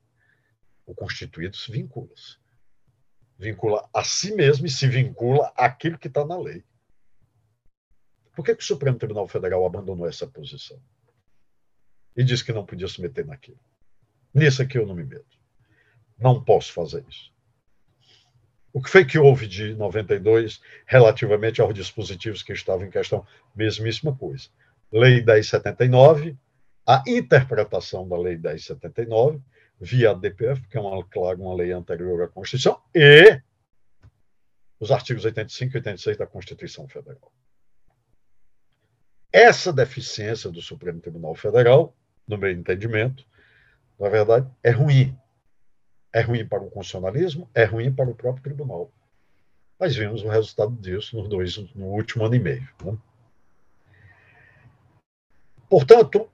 [0.86, 2.14] O constituído se vincula.
[2.14, 2.38] -se.
[3.36, 6.64] Vincula a si mesmo e se vincula àquilo que está na lei.
[8.38, 10.80] Por que, que o Supremo Tribunal Federal abandonou essa posição?
[12.16, 13.58] E disse que não podia se meter naquilo.
[14.32, 15.36] Nisso aqui eu não me meto.
[16.16, 17.32] Não posso fazer isso.
[18.72, 23.26] O que foi que houve de 92 relativamente aos dispositivos que estavam em questão?
[23.56, 24.48] Mesmíssima coisa.
[24.92, 26.38] Lei 1079,
[26.86, 29.40] a interpretação da Lei 1079
[29.80, 33.42] via a DPF, que é uma, claro, uma lei anterior à Constituição, e
[34.78, 37.32] os artigos 85 e 86 da Constituição Federal.
[39.32, 41.94] Essa deficiência do Supremo Tribunal Federal,
[42.26, 43.26] no meu entendimento,
[43.98, 45.16] na verdade, é ruim.
[46.12, 48.90] É ruim para o constitucionalismo, é ruim para o próprio tribunal.
[49.78, 52.68] Mas vimos o resultado disso nos dois, no último ano e meio.
[52.82, 52.96] Né?
[55.68, 56.30] Portanto,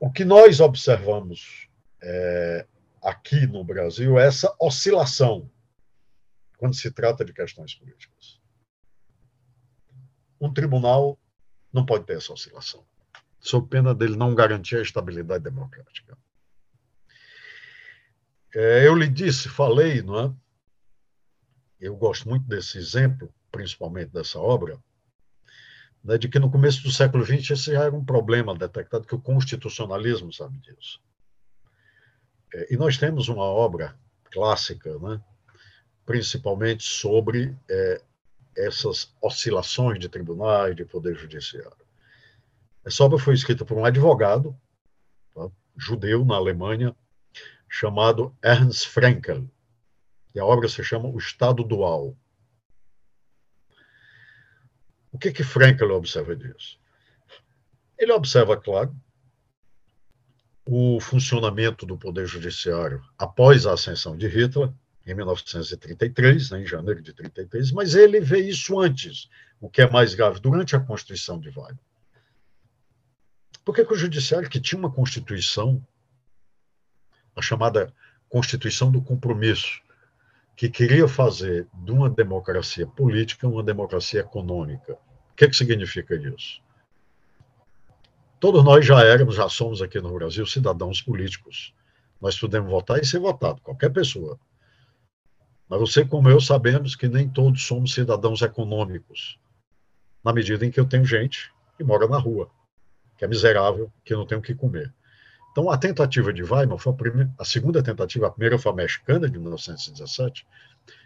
[0.00, 1.68] o que nós observamos
[2.02, 2.66] é,
[3.02, 5.48] aqui no Brasil é essa oscilação
[6.58, 8.40] quando se trata de questões políticas.
[10.40, 11.16] Um tribunal
[11.72, 12.84] não pode ter essa oscilação,
[13.40, 16.16] sob pena dele não garantir a estabilidade democrática.
[18.54, 20.34] É, eu lhe disse, falei, não é?
[21.80, 24.78] Eu gosto muito desse exemplo, principalmente dessa obra,
[26.02, 29.14] né, de que no começo do século XX esse já era um problema detectado, que
[29.14, 31.00] o constitucionalismo sabe disso.
[32.54, 33.96] É, e nós temos uma obra
[34.32, 35.20] clássica, né,
[36.04, 38.02] principalmente sobre é,
[38.58, 41.86] essas oscilações de tribunais, de poder judiciário.
[42.84, 44.58] Essa obra foi escrita por um advogado
[45.34, 46.94] tá, judeu na Alemanha,
[47.68, 49.48] chamado Ernst Frenkel.
[50.34, 52.16] E a obra se chama O Estado Dual.
[55.12, 56.78] O que que Frenkel observa disso?
[57.96, 58.94] Ele observa, claro,
[60.64, 64.70] o funcionamento do poder judiciário após a ascensão de Hitler,
[65.10, 69.28] em 1933, né, em janeiro de 33, mas ele vê isso antes,
[69.60, 71.78] o que é mais grave, durante a Constituição de Weimar.
[73.64, 75.84] Por que, que o Judiciário, que tinha uma Constituição,
[77.34, 77.92] a chamada
[78.28, 79.80] Constituição do Compromisso,
[80.58, 84.94] que queria fazer de uma democracia política uma democracia econômica.
[85.30, 86.60] O que, que significa isso?
[88.40, 91.72] Todos nós já éramos, já somos aqui no Brasil cidadãos políticos.
[92.20, 94.36] Nós podemos votar e ser votado, qualquer pessoa.
[95.68, 99.38] Mas você, como eu, sabemos que nem todos somos cidadãos econômicos,
[100.24, 102.50] na medida em que eu tenho gente que mora na rua,
[103.16, 104.92] que é miserável, que não tem o que comer.
[105.52, 108.74] Então, a tentativa de Weimar foi a, primeira, a segunda tentativa, a primeira foi a
[108.74, 110.46] mexicana, de 1917,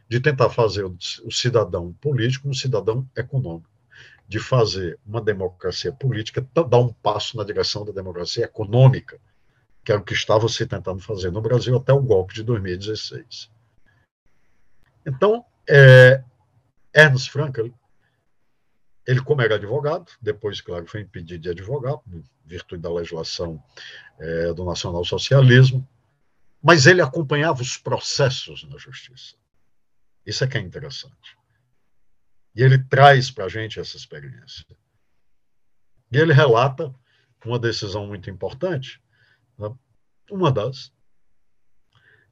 [0.09, 0.97] de tentar fazer o,
[1.31, 3.71] cidadão político um cidadão econômico,
[4.29, 9.19] de fazer uma democracia política, dar um passo na direção da democracia econômica,
[9.85, 13.51] que era o que estava se tentando fazer no Brasil até o golpe de 2016.
[15.07, 16.23] Então, é,
[16.95, 17.73] Ernst Frankel,
[19.07, 23.63] ele como era advogado, depois, claro, foi impedido de advogar, em virtude da legislação
[24.19, 25.87] é, do nacionalsocialismo,
[26.63, 29.35] mas ele acompanhava os processos na justiça.
[30.25, 31.37] Isso é que é interessante.
[32.55, 34.65] E ele traz para a gente essa experiência.
[36.11, 36.95] E ele relata
[37.45, 39.03] uma decisão muito importante,
[39.59, 39.75] né,
[40.31, 40.93] uma das,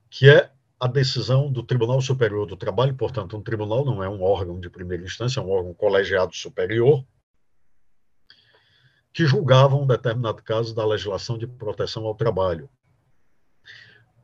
[0.08, 4.22] que é a decisão do Tribunal Superior do Trabalho, portanto, um tribunal não é um
[4.22, 7.04] órgão de primeira instância, é um órgão colegiado superior,
[9.12, 12.70] que julgava um determinado caso da legislação de proteção ao trabalho.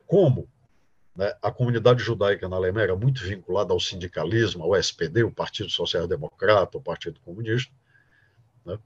[0.06, 0.48] Como
[1.14, 5.68] né, a comunidade judaica na Alemanha era muito vinculada ao sindicalismo, ao SPD, o Partido
[5.68, 7.74] Social Democrata, o Partido Comunista,
[8.64, 8.78] né,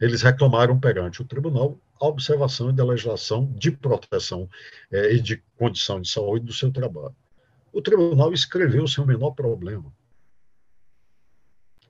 [0.00, 4.50] eles reclamaram perante o tribunal a observação da legislação de proteção
[4.90, 7.14] é, e de condição de saúde do seu trabalho.
[7.72, 9.90] O tribunal escreveu sem o menor problema.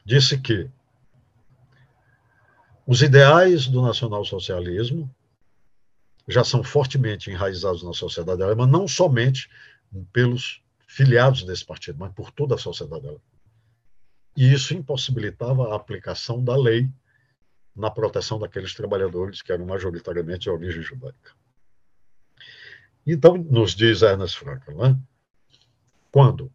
[0.05, 0.71] Disse que
[2.87, 5.11] os ideais do nacionalsocialismo
[6.29, 9.49] já são fortemente enraizados na sociedade alemã, não somente
[10.13, 13.21] pelos filiados desse partido, mas por toda a sociedade alemã.
[14.37, 16.91] E isso impossibilitava a aplicação da lei
[17.75, 21.33] na proteção daqueles trabalhadores que eram majoritariamente de origem judaica.
[23.07, 24.99] Então, nos diz Ernest Frankel, né?
[26.11, 26.53] quando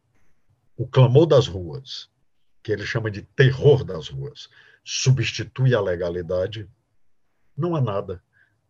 [0.77, 2.09] o clamor das ruas,
[2.61, 4.47] que ele chama de terror das ruas,
[4.83, 6.69] substitui a legalidade,
[7.57, 8.23] não há nada.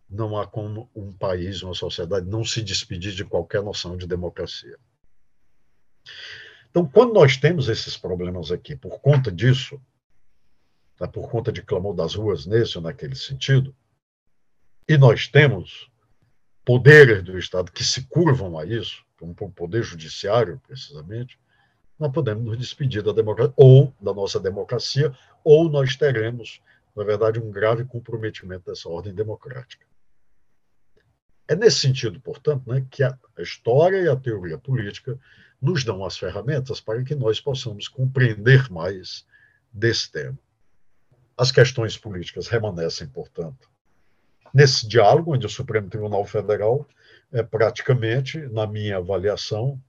[0.10, 4.80] Não há como um país, uma sociedade, não se despedir de qualquer noção de democracia.
[6.70, 9.82] Então, quando nós temos esses problemas aqui, por conta disso,
[10.98, 13.76] tá, por conta de clamor das ruas nesse ou naquele sentido,
[14.88, 15.90] e nós temos
[16.66, 21.40] poderes do Estado que se curvam a isso, como o poder judiciário, precisamente,
[21.98, 26.62] nós podemos nos despedir da democracia, ou da nossa democracia, ou nós teremos,
[26.96, 29.86] na verdade, um grave comprometimento dessa ordem democrática.
[31.48, 35.18] É nesse sentido, portanto, né, que a história e a teoria política
[35.62, 39.26] nos dão as ferramentas para que nós possamos compreender mais
[39.72, 40.38] desse tema.
[41.38, 43.70] As questões políticas remanescem, portanto,
[44.52, 46.88] nesse diálogo onde o Supremo Tribunal Federal
[47.32, 49.80] é praticamente, na minha avaliação,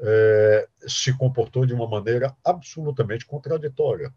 [0.00, 4.12] é, se comportou de uma maneira absolutamente contraditória.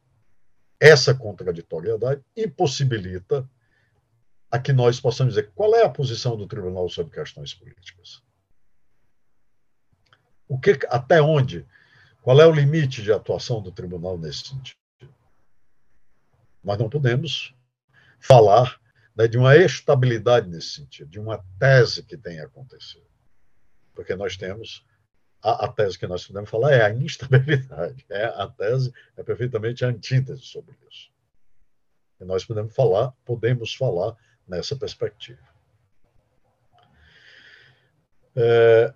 [0.80, 3.48] Essa contraditoriedade impossibilita
[4.50, 8.24] a que nós possamos dizer qual é a posição do tribunal sobre questões políticas.
[10.48, 11.66] O que, até onde?
[12.22, 14.87] Qual é o limite de atuação do tribunal nesse sentido?
[16.68, 17.56] Nós não podemos
[18.20, 18.78] falar
[19.16, 23.08] né, de uma estabilidade nesse sentido, de uma tese que tenha acontecido.
[23.96, 24.86] Porque nós temos
[25.42, 28.06] a, a, tese que nós podemos falar é a instabilidade.
[28.12, 31.10] É, a tese é perfeitamente a antítese sobre isso.
[32.20, 35.40] E nós podemos falar, podemos falar nessa perspectiva.
[38.36, 38.94] É,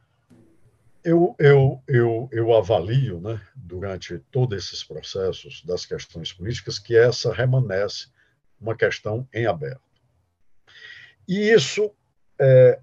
[1.04, 7.34] eu, eu, eu, eu avalio, né, durante todos esses processos das questões políticas, que essa
[7.34, 8.12] remanesce
[8.60, 9.82] uma questão em aberto.
[11.28, 11.92] E isso
[12.40, 12.80] é,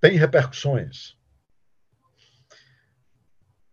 [0.00, 1.16] tem repercussões.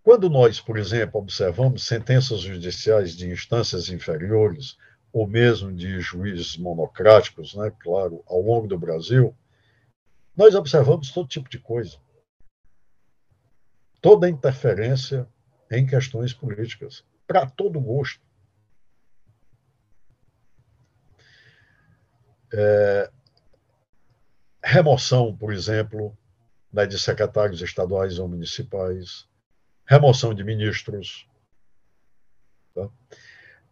[0.02, 4.78] Quando nós, por exemplo, observamos sentenças judiciais de instâncias inferiores,
[5.12, 9.36] ou mesmo de juízes monocráticos, né, claro, ao longo do Brasil,
[10.36, 11.98] nós observamos todo tipo de coisa
[14.02, 15.28] toda interferência
[15.72, 18.22] em questões políticas, para todo gosto.
[22.52, 23.12] É,
[24.64, 26.18] remoção, por exemplo,
[26.74, 29.28] né, de secretários estaduais ou municipais,
[29.86, 31.28] remoção de ministros.
[32.74, 32.90] Tá?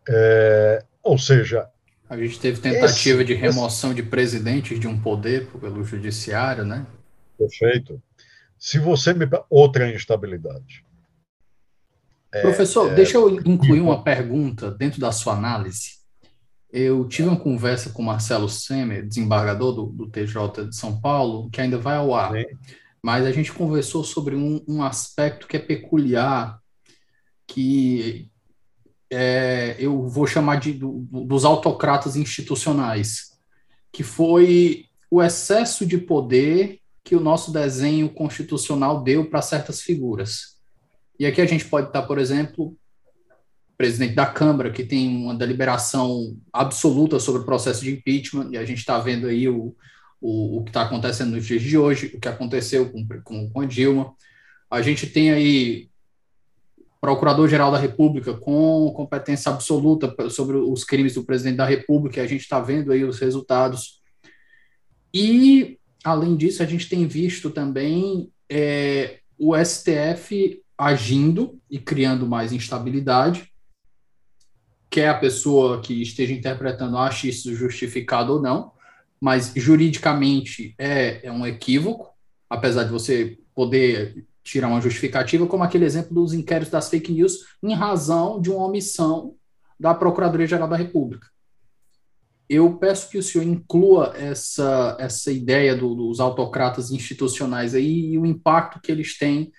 [0.10, 1.70] É, ou seja.
[2.10, 4.02] A gente teve tentativa esse, de remoção esse...
[4.02, 6.86] de presidentes de um poder pelo judiciário, né?
[7.38, 8.02] Perfeito.
[8.58, 9.26] Se você me.
[9.50, 10.86] Outra instabilidade.
[12.34, 15.98] É, Professor, é, deixa eu incluir uma pergunta dentro da sua análise.
[16.72, 21.62] Eu tive uma conversa com Marcelo Semer, desembargador do, do TJ de São Paulo, que
[21.62, 22.34] ainda vai ao ar.
[22.34, 22.46] Sim.
[23.02, 26.60] Mas a gente conversou sobre um, um aspecto que é peculiar,
[27.48, 28.30] que
[29.10, 33.38] é, eu vou chamar de do, dos autocratas institucionais,
[33.92, 40.58] que foi o excesso de poder que o nosso desenho constitucional deu para certas figuras.
[41.18, 42.76] E aqui a gente pode estar, por exemplo,
[43.78, 48.66] presidente da Câmara, que tem uma deliberação absoluta sobre o processo de impeachment, e a
[48.66, 49.74] gente está vendo aí o,
[50.20, 53.62] o, o que está acontecendo nos dias de hoje, o que aconteceu com, com, com
[53.62, 54.14] a Dilma.
[54.70, 55.90] A gente tem aí
[57.00, 62.28] Procurador-Geral da República com competência absoluta sobre os crimes do presidente da República, e a
[62.28, 64.02] gente está vendo aí os resultados.
[65.14, 72.54] E, além disso, a gente tem visto também é, o STF agindo e criando mais
[72.54, 73.52] instabilidade,
[74.90, 78.72] quer a pessoa que esteja interpretando ache isso justificado ou não,
[79.20, 82.10] mas juridicamente é, é um equívoco,
[82.50, 87.40] apesar de você poder tirar uma justificativa, como aquele exemplo dos inquéritos das fake news,
[87.62, 89.36] em razão de uma omissão
[89.78, 91.28] da Procuradoria-Geral da República.
[92.50, 98.18] Eu peço que o senhor inclua essa, essa ideia do, dos autocratas institucionais aí e
[98.18, 99.52] o impacto que eles têm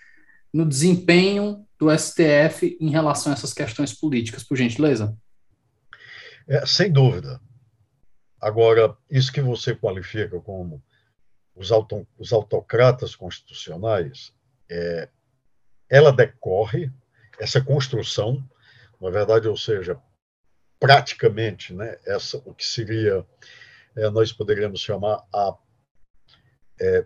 [0.53, 5.17] no desempenho do STF em relação a essas questões políticas, por gentileza?
[6.49, 7.41] É, sem dúvida.
[8.41, 10.83] Agora, isso que você qualifica como
[11.55, 14.33] os, auto, os autocratas constitucionais,
[14.71, 15.09] é,
[15.91, 16.91] ela decorre,
[17.39, 18.43] essa construção,
[19.01, 20.01] na verdade, ou seja,
[20.79, 23.25] praticamente, né, essa, o que seria,
[23.97, 25.57] é, nós poderíamos chamar a
[26.81, 27.05] é,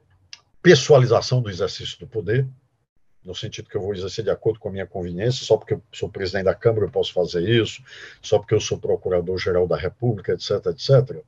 [0.63, 2.47] pessoalização do exercício do poder,
[3.25, 5.83] no sentido que eu vou exercer de acordo com a minha conveniência, só porque eu
[5.93, 7.83] sou presidente da Câmara eu posso fazer isso,
[8.21, 11.23] só porque eu sou procurador-geral da República, etc., etc.,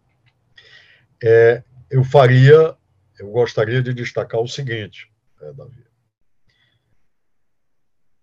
[1.23, 2.77] é, eu faria,
[3.19, 5.84] eu gostaria de destacar o seguinte, é, Davi.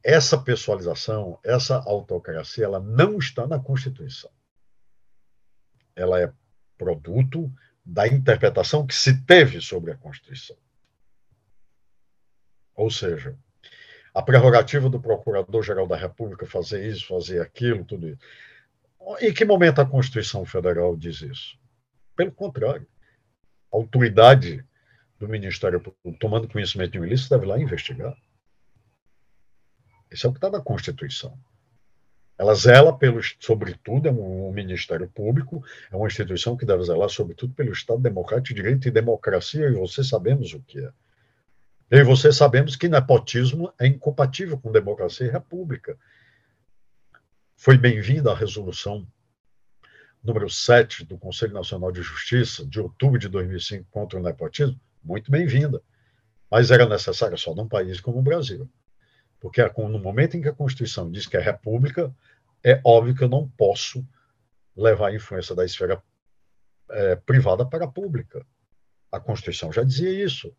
[0.04, 4.32] Essa pessoalização, essa autocracia, ela não está na Constituição.
[5.95, 6.34] Ela é
[6.78, 7.52] produto
[7.86, 10.58] da interpretação que se teve sobre a Constituição.
[12.76, 13.38] Ou seja,
[14.14, 18.20] a prerrogativa do Procurador-Geral da República fazer isso, fazer aquilo, tudo isso.
[19.20, 21.58] Em que momento a Constituição Federal diz isso?
[22.16, 22.88] Pelo contrário,
[23.72, 24.66] a autoridade
[25.20, 28.16] do Ministério Público, tomando conhecimento de um ilícito, deve lá investigar.
[30.12, 31.38] Isso é o que está na Constituição.
[32.38, 37.07] Ela zela, pelo, sobretudo, é um, um, Ministério Público, é uma instituição que deve zelar,
[37.07, 40.91] sobretudo, pelo Estado democrático, direito e democracia, e você sabemos o que é.
[41.89, 45.97] Eu e você sabemos que nepotismo é incompatível com democracia e república.
[47.55, 49.05] Foi bem-vinda a resolução
[50.24, 55.30] número 7 do Conselho Nacional de Justiça, de outubro de 2005, contra o nepotismo, muito
[55.30, 55.82] bem-vinda.
[56.49, 58.70] Mas era necessária só num país como o Brasil.
[59.41, 62.13] Porque no momento em que a Constituição diz que é república,
[62.63, 64.07] é óbvio que eu não posso
[64.77, 66.01] levar a influência da esfera
[66.91, 68.45] é, privada para a pública.
[69.11, 70.55] A Constituição já dizia isso.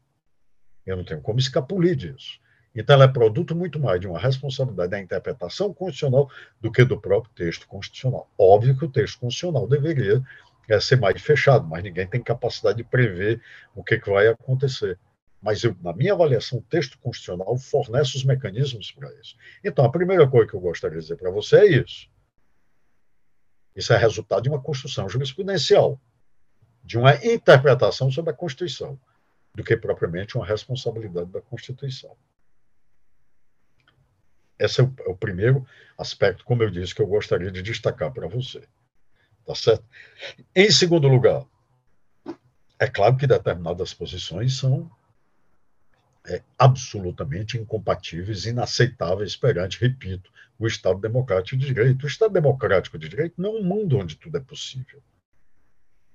[0.85, 2.41] Eu não tenho como escapulir disso.
[2.75, 6.29] Então, ela é produto muito mais de uma responsabilidade da interpretação constitucional
[6.61, 8.29] do que do próprio texto constitucional.
[8.37, 10.21] Óbvio que o texto constitucional deveria
[10.69, 13.41] é, ser mais fechado, mas ninguém tem capacidade de prever
[13.75, 14.99] o que, que vai acontecer.
[15.43, 19.37] Mas, eu, na minha avaliação, o texto constitucional fornece os mecanismos para isso.
[19.65, 22.09] Então, a primeira coisa que eu gostaria de dizer para você é isso.
[23.75, 26.01] Isso é resultado de uma construção jurisprudencial,
[26.85, 28.99] de uma interpretação sobre a Constituição
[29.55, 32.17] do que propriamente uma responsabilidade da Constituição.
[34.59, 35.67] Esse é o, é o, primeiro
[35.99, 38.63] aspecto, como eu disse, que eu gostaria de destacar para você.
[39.45, 39.85] Tá certo?
[40.55, 41.45] Em segundo lugar,
[42.79, 44.91] é claro que determinadas posições são
[46.27, 52.05] é, absolutamente incompatíveis, inaceitáveis perante, repito, o Estado Democrático de Direito.
[52.05, 55.03] O Estado Democrático de Direito não é um mundo onde tudo é possível.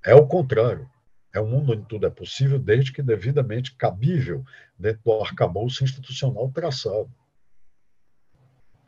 [0.04, 0.88] É o contrário.
[1.34, 4.44] É um mundo onde tudo é possível, desde que devidamente cabível
[4.78, 7.12] dentro do arcabouço institucional traçado.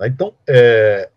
[0.01, 1.11] Então, é,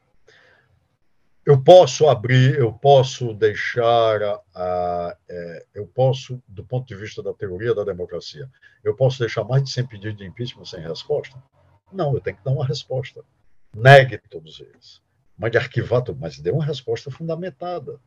[1.45, 7.21] eu posso abrir, eu posso deixar, a, a, é, eu posso, do ponto de vista
[7.21, 8.49] da teoria da democracia,
[8.83, 11.41] eu posso deixar mais de 100 pedidos de impeachment sem resposta?
[11.91, 13.23] Não, eu tenho que dar uma resposta.
[13.75, 15.01] Negue todos eles.
[15.37, 17.99] Mande arquivar tudo, mas dê uma resposta fundamentada.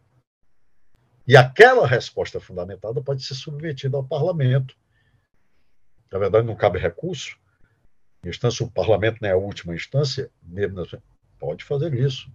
[1.27, 4.77] E aquela resposta fundamentada pode ser submetida ao parlamento.
[6.11, 7.37] Na verdade, não cabe recurso.
[8.25, 10.31] Instância, o parlamento não é a última instância,
[11.39, 12.31] pode fazer isso.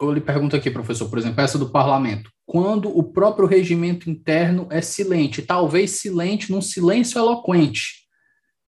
[0.00, 2.30] Eu lhe pergunto aqui, professor, por exemplo, essa do parlamento.
[2.44, 8.06] Quando o próprio regimento interno é silente, talvez silente num silêncio eloquente,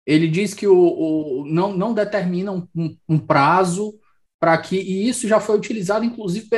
[0.06, 2.66] ele diz que o, o não, não determina um,
[3.08, 3.98] um prazo
[4.40, 6.48] para que e isso já foi utilizado, inclusive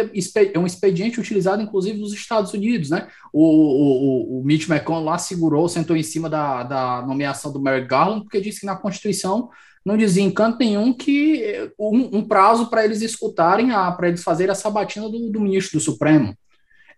[0.52, 3.08] é um expediente utilizado, inclusive nos Estados Unidos, né?
[3.32, 7.88] O, o, o Mitch McConnell lá segurou, sentou em cima da, da nomeação do Merrick
[7.88, 9.48] Garland, porque disse que na Constituição
[9.85, 14.55] não dizia canto nenhum que um, um prazo para eles escutarem, para eles fazerem a
[14.55, 16.37] sabatina do, do, ministro do Supremo.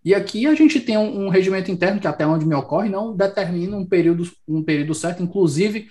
[0.04, 3.16] E aqui a gente tem um, um regimento interno que até onde me ocorre não
[3.16, 5.86] determina um período, um período certo, inclusive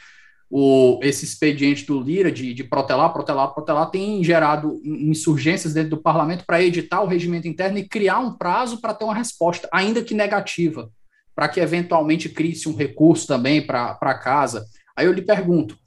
[0.49, 6.01] o, esse expediente do Lira de, de protelar, protelar, protelar, tem gerado insurgências dentro do
[6.01, 10.03] parlamento para editar o regimento interno e criar um prazo para ter uma resposta, ainda
[10.03, 10.91] que negativa,
[11.33, 14.65] para que eventualmente crie-se um recurso também para casa.
[14.93, 15.77] Aí eu lhe pergunto: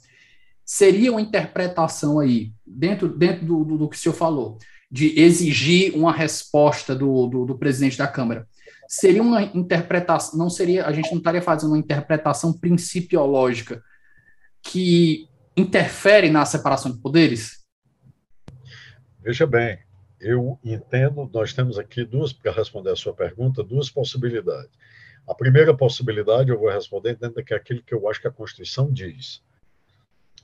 [0.64, 4.58] seria uma interpretação aí, dentro, dentro do, do, do que o senhor falou,
[4.90, 8.46] de exigir uma resposta do, do, do presidente da Câmara?
[8.88, 13.82] Seria uma interpretação, não seria, a gente não estaria fazendo uma interpretação principiológica
[14.62, 17.64] que interfere na separação de poderes?
[19.20, 19.78] Veja bem,
[20.20, 24.70] eu entendo, nós temos aqui duas, para responder a sua pergunta, duas possibilidades.
[25.26, 29.42] A primeira possibilidade eu vou responder dentro daquilo que eu acho que a Constituição diz.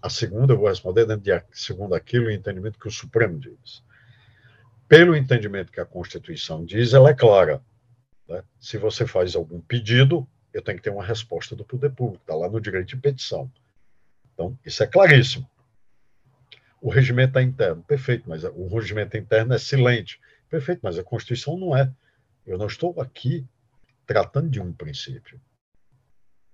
[0.02, 3.82] A segunda eu vou responder dentro de segundo aquilo entendimento que o Supremo diz.
[4.88, 7.62] Pelo entendimento que a Constituição diz, ela é clara.
[8.26, 8.42] Né?
[8.58, 12.34] Se você faz algum pedido, eu tenho que ter uma resposta do poder público, está
[12.34, 13.50] lá no direito de petição.
[14.32, 15.48] Então, isso é claríssimo.
[16.80, 20.18] O regimento é interno, perfeito, mas o regimento interno é silente.
[20.48, 21.92] Perfeito, mas a Constituição não é.
[22.46, 23.46] Eu não estou aqui
[24.06, 25.40] tratando de um princípio.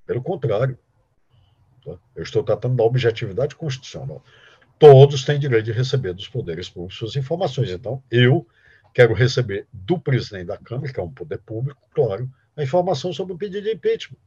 [0.04, 0.78] Pelo contrário,
[1.86, 1.98] tá?
[2.14, 4.22] eu estou tratando da objetividade constitucional.
[4.78, 7.70] Todos têm direito de receber dos poderes públicos suas informações.
[7.70, 8.46] Então, eu
[8.92, 13.34] quero receber do presidente da Câmara, que é um poder público, claro, a informação sobre
[13.34, 14.18] o pedido de impeachment.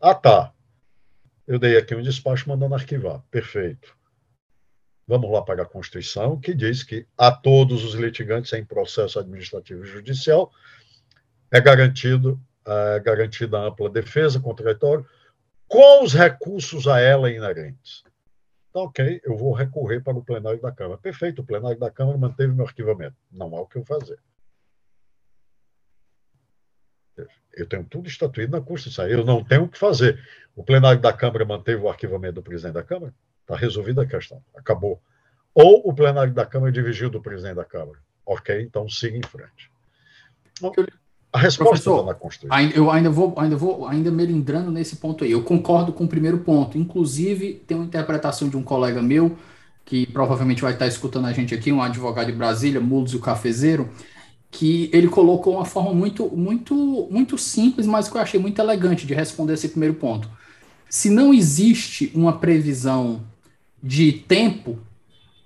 [0.00, 0.52] Ah, tá.
[1.46, 3.20] Eu dei aqui um despacho mandando arquivar.
[3.30, 3.96] Perfeito.
[5.06, 9.82] Vamos lá para a Constituição, que diz que a todos os litigantes em processo administrativo
[9.82, 10.52] e judicial
[11.50, 15.06] é garantido é garantida ampla defesa, contraditório,
[15.68, 18.02] com os recursos a ela inerentes.
[18.70, 20.98] Então, ok, eu vou recorrer para o plenário da Câmara.
[20.98, 23.16] Perfeito, o plenário da Câmara manteve meu arquivamento.
[23.30, 24.18] Não há o que eu fazer.
[27.52, 29.08] Eu tenho tudo estatuído na Constituição.
[29.08, 30.22] Eu não tenho o que fazer.
[30.54, 33.12] O plenário da Câmara manteve o arquivamento do presidente da Câmara?
[33.40, 34.42] Está resolvida a questão.
[34.54, 35.02] Acabou.
[35.54, 37.98] Ou o plenário da Câmara dividiu do presidente da Câmara.
[38.24, 39.72] Ok, então siga em frente.
[41.32, 42.70] A resposta está na Constituição.
[42.74, 45.30] Eu ainda vou, ainda vou, ainda melindrando nesse ponto aí.
[45.30, 46.78] Eu concordo com o primeiro ponto.
[46.78, 49.36] Inclusive, tem uma interpretação de um colega meu,
[49.84, 53.20] que provavelmente vai estar escutando a gente aqui, um advogado de Brasília, Mulos e o
[53.20, 53.90] Cafezeiro,
[54.50, 59.06] que ele colocou uma forma muito, muito, muito simples, mas que eu achei muito elegante
[59.06, 60.30] de responder esse primeiro ponto.
[60.88, 63.22] Se não existe uma previsão
[63.82, 64.78] de tempo,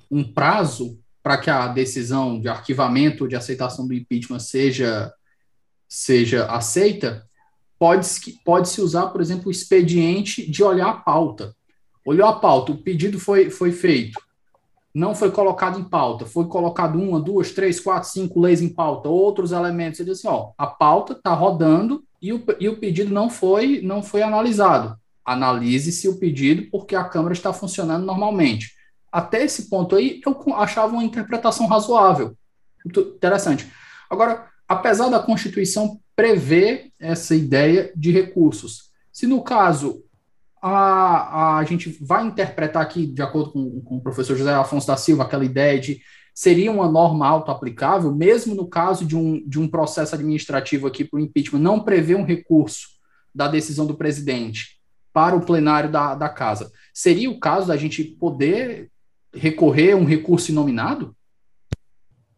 [0.08, 5.12] um prazo para que a decisão de arquivamento ou de aceitação do impeachment seja
[5.94, 7.26] seja aceita,
[7.78, 11.54] pode-se pode usar, por exemplo, o expediente de olhar a pauta.
[12.04, 14.20] Olhou a pauta, o pedido foi, foi feito
[14.94, 19.08] não foi colocado em pauta, foi colocado uma, duas, três, quatro, cinco leis em pauta,
[19.08, 23.30] outros elementos, ele disse ó, a pauta está rodando e o, e o pedido não
[23.30, 24.96] foi, não foi analisado.
[25.24, 28.72] Analise-se o pedido porque a Câmara está funcionando normalmente.
[29.10, 32.36] Até esse ponto aí, eu achava uma interpretação razoável.
[32.84, 33.70] Muito interessante.
[34.10, 40.04] Agora, apesar da Constituição prever essa ideia de recursos, se no caso
[40.62, 44.96] a, a gente vai interpretar aqui, de acordo com, com o professor José Afonso da
[44.96, 46.00] Silva, aquela ideia de
[46.34, 51.18] seria uma norma auto-aplicável, mesmo no caso de um, de um processo administrativo aqui para
[51.18, 52.88] o impeachment, não prever um recurso
[53.34, 54.80] da decisão do presidente
[55.12, 56.72] para o plenário da, da casa.
[56.94, 58.90] Seria o caso da gente poder
[59.34, 61.14] recorrer a um recurso inominado?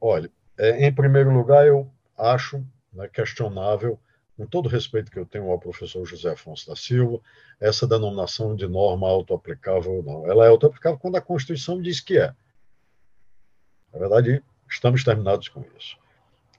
[0.00, 3.98] Olha, é, em primeiro lugar, eu acho né, questionável
[4.36, 7.20] com todo o respeito que eu tenho ao professor José Afonso da Silva,
[7.60, 10.28] essa denominação de norma autoaplicável não.
[10.28, 12.34] Ela é autoaplicável quando a Constituição diz que é.
[13.92, 15.96] Na verdade, estamos terminados com isso.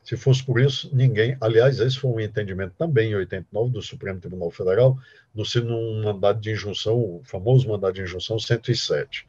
[0.05, 1.35] Se fosse por isso, ninguém.
[1.41, 4.97] Aliás, esse foi um entendimento também em 89 do Supremo Tribunal Federal,
[5.33, 9.27] no sino um mandado de injunção, o famoso mandado de injunção 107.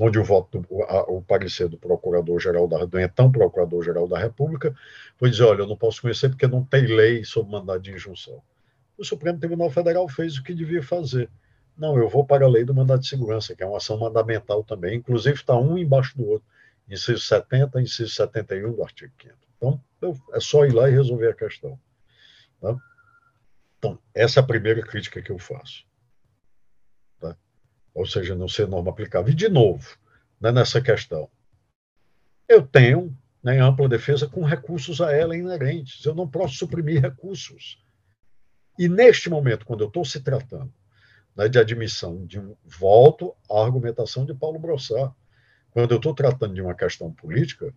[0.00, 4.74] Onde o voto, a, o parecer do procurador-geral da, do então procurador-geral da República,
[5.16, 8.42] foi dizer, olha, eu não posso conhecer porque não tem lei sobre mandado de injunção.
[8.96, 11.28] O Supremo Tribunal Federal fez o que devia fazer.
[11.76, 14.64] Não, eu vou para a lei do mandado de segurança, que é uma ação mandamental
[14.64, 16.48] também, inclusive está um embaixo do outro,
[16.88, 21.28] inciso 70, inciso 71 do artigo 5 Então, eu, é só ir lá e resolver
[21.28, 21.78] a questão.
[22.60, 22.76] Tá?
[23.78, 25.89] Então, essa é a primeira crítica que eu faço
[27.94, 29.32] ou seja, não ser norma aplicável.
[29.32, 29.96] E, de novo,
[30.40, 31.28] né, nessa questão,
[32.48, 36.04] eu tenho né, ampla defesa com recursos a ela inerentes.
[36.04, 37.82] Eu não posso suprimir recursos.
[38.78, 40.72] E, neste momento, quando eu estou se tratando
[41.36, 45.14] né, de admissão de um volto à argumentação de Paulo Brossard,
[45.70, 47.72] quando eu estou tratando de uma questão política,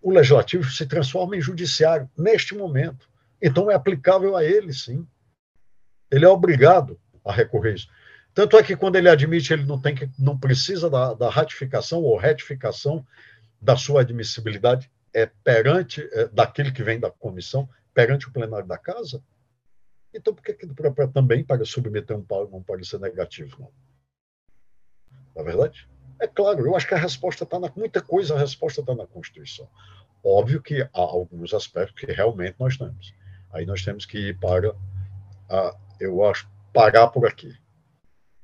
[0.00, 3.08] o legislativo se transforma em judiciário neste momento.
[3.40, 5.06] Então é aplicável a ele, sim.
[6.10, 7.88] Ele é obrigado a recorrer a isso.
[8.34, 12.02] Tanto é que quando ele admite, ele não tem que, não precisa da, da ratificação
[12.02, 13.06] ou retificação
[13.60, 18.78] da sua admissibilidade é perante é, daquele que vem da comissão, perante o plenário da
[18.78, 19.22] casa.
[20.14, 20.66] Então, por que, que
[21.12, 23.56] também para submeter um, um parecer negativo?
[23.60, 23.72] Não?
[25.34, 25.88] Na é verdade?
[26.20, 27.70] É claro, eu acho que a resposta está na.
[27.74, 29.68] Muita coisa, a resposta está na Constituição.
[30.22, 33.14] Óbvio que há alguns aspectos que realmente nós temos.
[33.52, 34.74] Aí nós temos que ir para,
[35.50, 37.56] a, eu acho, parar por aqui.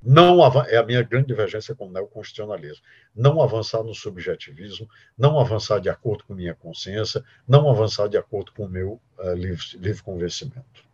[0.00, 2.84] Não é a minha grande divergência com o neoconstitucionalismo.
[3.14, 8.52] Não avançar no subjetivismo, não avançar de acordo com minha consciência, não avançar de acordo
[8.52, 10.86] com o meu uh, livre, livre convencimento.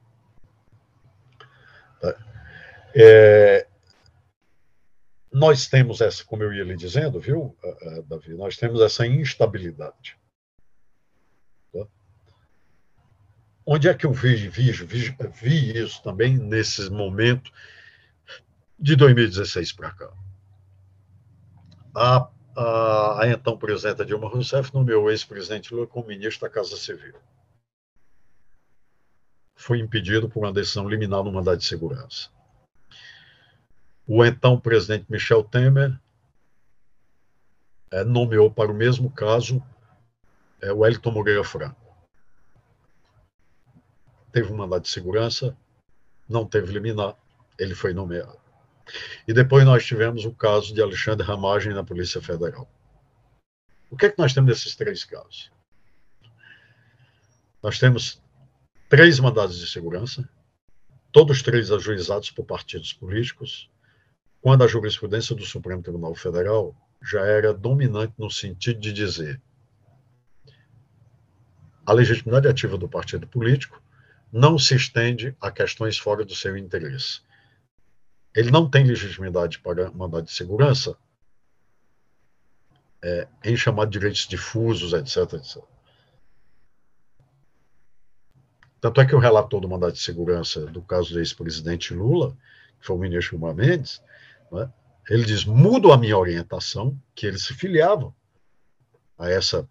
[2.01, 2.17] Tá?
[2.95, 3.67] É,
[5.31, 9.07] nós temos essa, como eu ia lhe dizendo, viu, uh, uh, Davi, nós temos essa
[9.07, 10.17] instabilidade.
[11.73, 11.87] Tá?
[13.67, 14.51] Onde é que eu vi,
[15.79, 17.53] isso também nesse momento
[18.79, 20.13] de 2016 para cá.
[21.95, 26.77] A, a, a, então presidenta Dilma Rousseff nomeou o ex-presidente Lula como ministro da Casa
[26.77, 27.15] Civil.
[29.55, 32.29] Foi impedido por uma decisão liminar no mandato de segurança.
[34.07, 35.99] O então presidente Michel Temer
[37.91, 39.63] é, nomeou para o mesmo caso
[40.61, 41.81] é, o Elton Moreira Franco.
[44.33, 45.57] Teve um mandato de segurança,
[46.29, 47.17] não teve liminar,
[47.57, 48.44] ele foi nomeado.
[49.27, 52.69] E depois nós tivemos o caso de Alexandre Ramagem na Polícia Federal.
[53.91, 55.51] O que é que nós temos nesses três casos?
[57.63, 58.23] Nós temos
[58.89, 60.29] três mandados de segurança,
[61.11, 63.71] todos três ajuizados por partidos políticos,
[64.41, 69.41] quando a jurisprudência do Supremo Tribunal Federal já era dominante no sentido de dizer
[71.87, 73.83] a legitimidade ativa do partido político
[74.33, 77.21] não se estende a questões fora do seu interesse
[78.35, 80.97] ele não tem legitimidade para mandar de segurança
[83.03, 85.63] é, em chamar de direitos difusos, etc, etc.
[88.81, 92.37] Tanto é que o relator do mandato de segurança do caso do ex-presidente Lula,
[92.81, 94.03] que foi o ministro Gilmar Mendes,
[94.51, 94.71] né,
[95.09, 98.15] ele diz: mudo a minha orientação, que ele se filiava
[99.19, 99.69] a essa,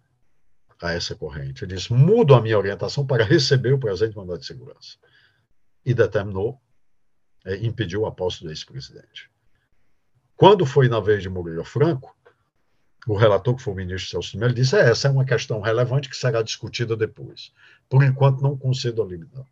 [0.80, 1.64] a essa corrente.
[1.64, 4.96] Ele diz: mudo a minha orientação para receber o presente mandato de segurança.
[5.84, 6.60] E determinou
[7.44, 9.30] é, impediu a posse do ex-presidente.
[10.36, 12.16] Quando foi na vez de Moreira Franco,
[13.06, 16.08] o relator, que foi o ministro Celso Melo, disse: é, essa é uma questão relevante
[16.08, 17.52] que será discutida depois.
[17.88, 19.46] Por enquanto, não concedo a liminar.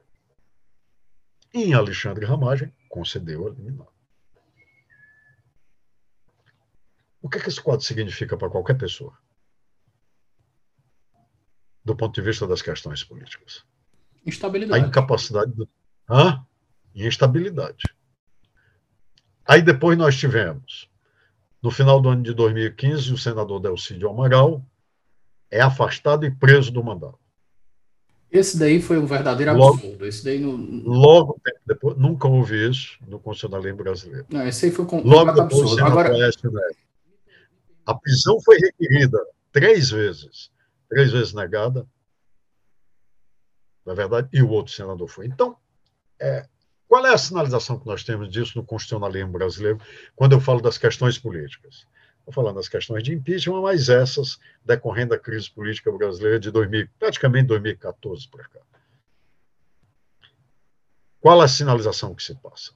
[1.52, 3.88] Em Alexandre Ramagem, concedeu a liminar.
[7.20, 9.16] O que, é que esse quadro significa para qualquer pessoa?
[11.84, 13.64] Do ponto de vista das questões políticas.
[14.26, 14.82] Instabilidade.
[14.82, 15.68] A incapacidade do.
[16.08, 16.44] Hã?
[16.94, 17.82] E instabilidade.
[19.46, 20.88] Aí depois nós tivemos,
[21.62, 24.64] no final do ano de 2015, o senador Delcídio Amaral
[25.50, 27.18] é afastado e preso do mandato.
[28.30, 30.06] Esse daí foi um verdadeiro logo, absurdo.
[30.06, 30.56] Esse daí não...
[30.56, 34.26] Logo depois, nunca houve isso no constitucionalismo brasileiro.
[34.30, 35.84] Não, esse aí foi com, logo depois, absurdo.
[35.84, 36.10] Agora...
[37.84, 39.18] A prisão foi requerida
[39.50, 40.50] três vezes,
[40.88, 41.86] três vezes negada,
[43.84, 45.26] na verdade, e o outro senador foi.
[45.26, 45.56] Então,
[46.18, 46.48] é,
[46.92, 49.80] qual é a sinalização que nós temos disso no constitucionalismo brasileiro
[50.14, 51.86] quando eu falo das questões políticas?
[52.18, 56.86] Estou falando das questões de impeachment, mas essas decorrendo da crise política brasileira de 2000,
[56.98, 58.60] praticamente 2014 para cá.
[61.18, 62.74] Qual a sinalização que se passa?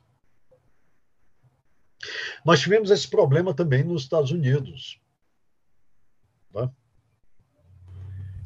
[2.42, 4.98] Nós tivemos esse problema também nos Estados Unidos,
[6.54, 6.70] tá?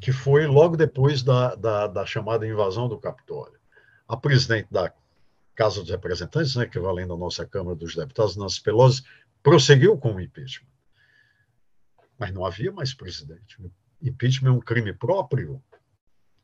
[0.01, 3.60] que foi logo depois da, da, da chamada invasão do Capitólio.
[4.09, 4.92] A presidente da
[5.60, 9.04] Casa dos Representantes, né, que valendo a nossa Câmara dos Deputados, Nancy Pelosi,
[9.42, 10.66] prosseguiu com o impeachment.
[12.18, 13.58] Mas não havia mais presidente.
[14.00, 15.62] Impeachment é um crime próprio.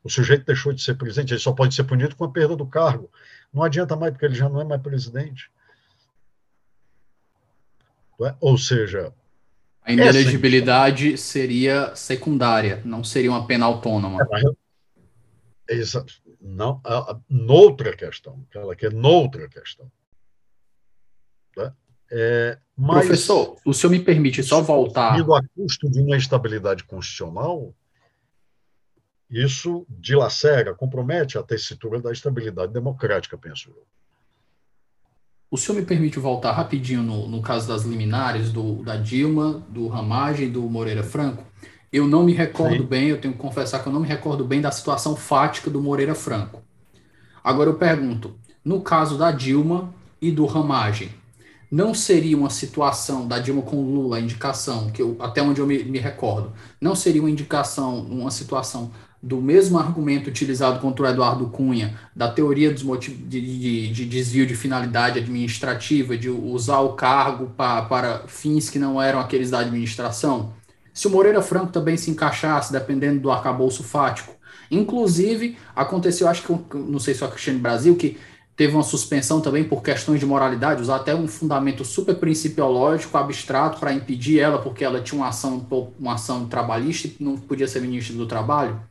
[0.03, 2.67] O sujeito deixou de ser presidente, ele só pode ser punido com a perda do
[2.67, 3.11] cargo.
[3.51, 5.49] Não adianta mais, porque ele já não é mais presidente.
[8.21, 8.35] É?
[8.39, 9.11] Ou seja.
[9.81, 14.27] A inelegibilidade seria secundária, não seria uma pena autônoma.
[15.67, 16.21] É, exato.
[16.39, 18.45] Não, a, noutra questão,
[18.77, 19.91] que é noutra questão.
[21.55, 21.73] Né?
[22.11, 25.19] É, mas, Professor, o senhor me permite só voltar.
[25.19, 27.73] A custo de uma estabilidade constitucional,
[29.29, 33.85] isso dilacera, compromete a tessitura da estabilidade democrática, penso eu.
[35.49, 39.87] O senhor me permite voltar rapidinho no, no caso das liminares, do, da Dilma, do
[39.87, 41.43] Ramagem e do Moreira Franco?
[41.91, 42.83] Eu não me recordo Sim.
[42.83, 45.81] bem, eu tenho que confessar que eu não me recordo bem da situação fática do
[45.81, 46.61] Moreira Franco.
[47.43, 51.09] Agora eu pergunto, no caso da Dilma e do Ramagem,
[51.71, 55.67] não seria uma situação da Dilma com Lula, a indicação, que eu, até onde eu
[55.67, 58.91] me, me recordo, não seria uma indicação, uma situação
[59.21, 64.05] do mesmo argumento utilizado contra o Eduardo Cunha, da teoria dos motivos de, de, de,
[64.05, 69.49] desvio de finalidade administrativa, de usar o cargo pa, para fins que não eram aqueles
[69.49, 70.53] da administração?
[70.97, 74.33] Se o Moreira Franco também se encaixasse, dependendo do arcabouço fático.
[74.71, 78.17] Inclusive, aconteceu, acho que, não sei se foi a Cristiane Brasil, que
[78.55, 83.79] teve uma suspensão também por questões de moralidade, usar até um fundamento super principiológico, abstrato,
[83.79, 85.63] para impedir ela, porque ela tinha uma ação,
[85.99, 88.81] uma ação trabalhista e não podia ser ministra do Trabalho.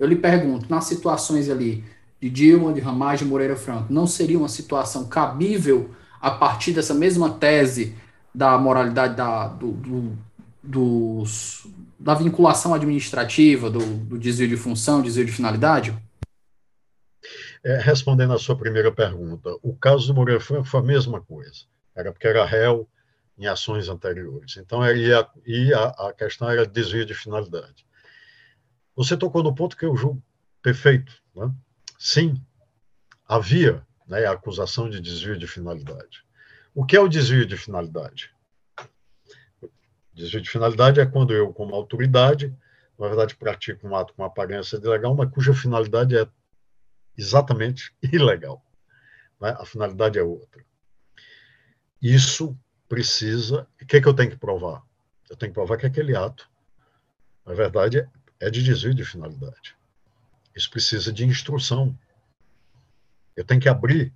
[0.00, 1.84] Eu lhe pergunto, nas situações ali
[2.20, 5.90] de Dilma, de Ramagem, Moreira Franco, não seria uma situação cabível
[6.20, 7.94] a partir dessa mesma tese
[8.34, 10.18] da moralidade da, do, do,
[10.62, 11.66] dos,
[11.98, 15.96] da vinculação administrativa, do, do desvio de função, desvio de finalidade?
[17.64, 21.64] É, respondendo à sua primeira pergunta, o caso do Moreira Franco foi a mesma coisa.
[21.94, 22.88] Era porque era réu
[23.38, 24.56] em ações anteriores.
[24.56, 27.86] Então, e a, e a, a questão era desvio de finalidade.
[28.94, 30.22] Você tocou no ponto que eu julgo
[30.60, 31.12] perfeito.
[31.34, 31.52] Né?
[31.98, 32.34] Sim,
[33.26, 36.24] havia né, a acusação de desvio de finalidade.
[36.74, 38.31] O que é o desvio de finalidade?
[40.14, 42.54] Desvio de finalidade é quando eu, como autoridade,
[42.98, 46.28] na verdade, pratico um ato com aparência de legal, mas cuja finalidade é
[47.16, 48.64] exatamente ilegal.
[49.40, 49.54] Né?
[49.58, 50.64] A finalidade é outra.
[52.00, 52.56] Isso
[52.88, 53.66] precisa.
[53.80, 54.82] O que, é que eu tenho que provar?
[55.30, 56.48] Eu tenho que provar que aquele ato,
[57.46, 58.06] na verdade,
[58.38, 59.76] é de desvio de finalidade.
[60.54, 61.96] Isso precisa de instrução.
[63.34, 64.12] Eu tenho que abrir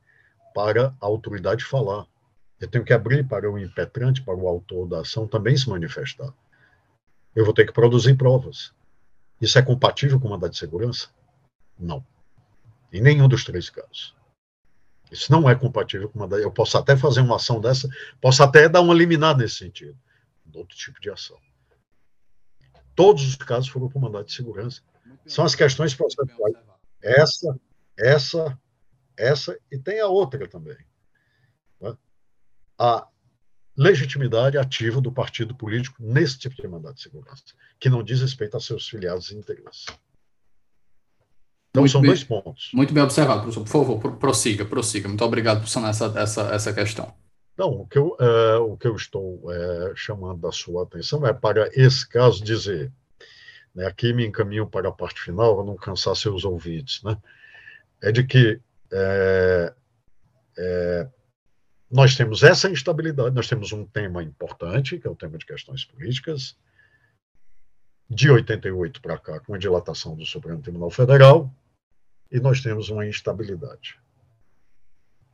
[0.55, 2.07] para a autoridade falar.
[2.61, 6.33] Eu tenho que abrir para o impetrante, para o autor da ação também se manifestar.
[7.35, 8.73] Eu vou ter que produzir provas.
[9.41, 11.09] Isso é compatível com o mandato de segurança?
[11.79, 12.05] Não.
[12.91, 14.17] Em nenhum dos três casos.
[15.11, 16.37] Isso não é compatível com uma.
[16.37, 17.89] Eu posso até fazer uma ação dessa,
[18.21, 19.97] posso até dar uma liminar nesse sentido.
[20.55, 21.37] Outro tipo de ação.
[22.95, 24.81] Todos os casos foram por mandado de segurança.
[25.27, 26.55] São as questões processuais.
[27.03, 27.61] Essa,
[27.97, 28.59] essa,
[29.17, 30.79] essa, e tem a outra também.
[32.79, 33.07] A
[33.77, 37.43] legitimidade ativa do partido político nesse tipo de mandato de segurança,
[37.79, 39.87] que não diz respeito a seus filiados e interesses.
[41.71, 42.71] Então, muito são bem, dois pontos.
[42.73, 43.65] Muito bem observado, professor.
[43.65, 45.09] Por favor, prossiga, prossiga.
[45.09, 47.15] Muito obrigado por sanar essa, essa, essa questão.
[47.57, 51.33] Não, o que eu, é, o que eu estou é, chamando da sua atenção é
[51.33, 52.93] para esse caso dizer,
[53.75, 57.17] né, aqui me encaminho para a parte final, para não cansar seus ouvidos, né,
[58.03, 58.61] é de que
[58.93, 59.75] é,
[60.59, 61.09] é,
[61.97, 65.83] nós temos essa instabilidade, nós temos um tema importante, que é o tema de questões
[65.83, 66.55] políticas,
[68.07, 71.51] de 88 para cá, com a dilatação do Supremo Tribunal Federal,
[72.31, 73.99] e nós temos uma instabilidade.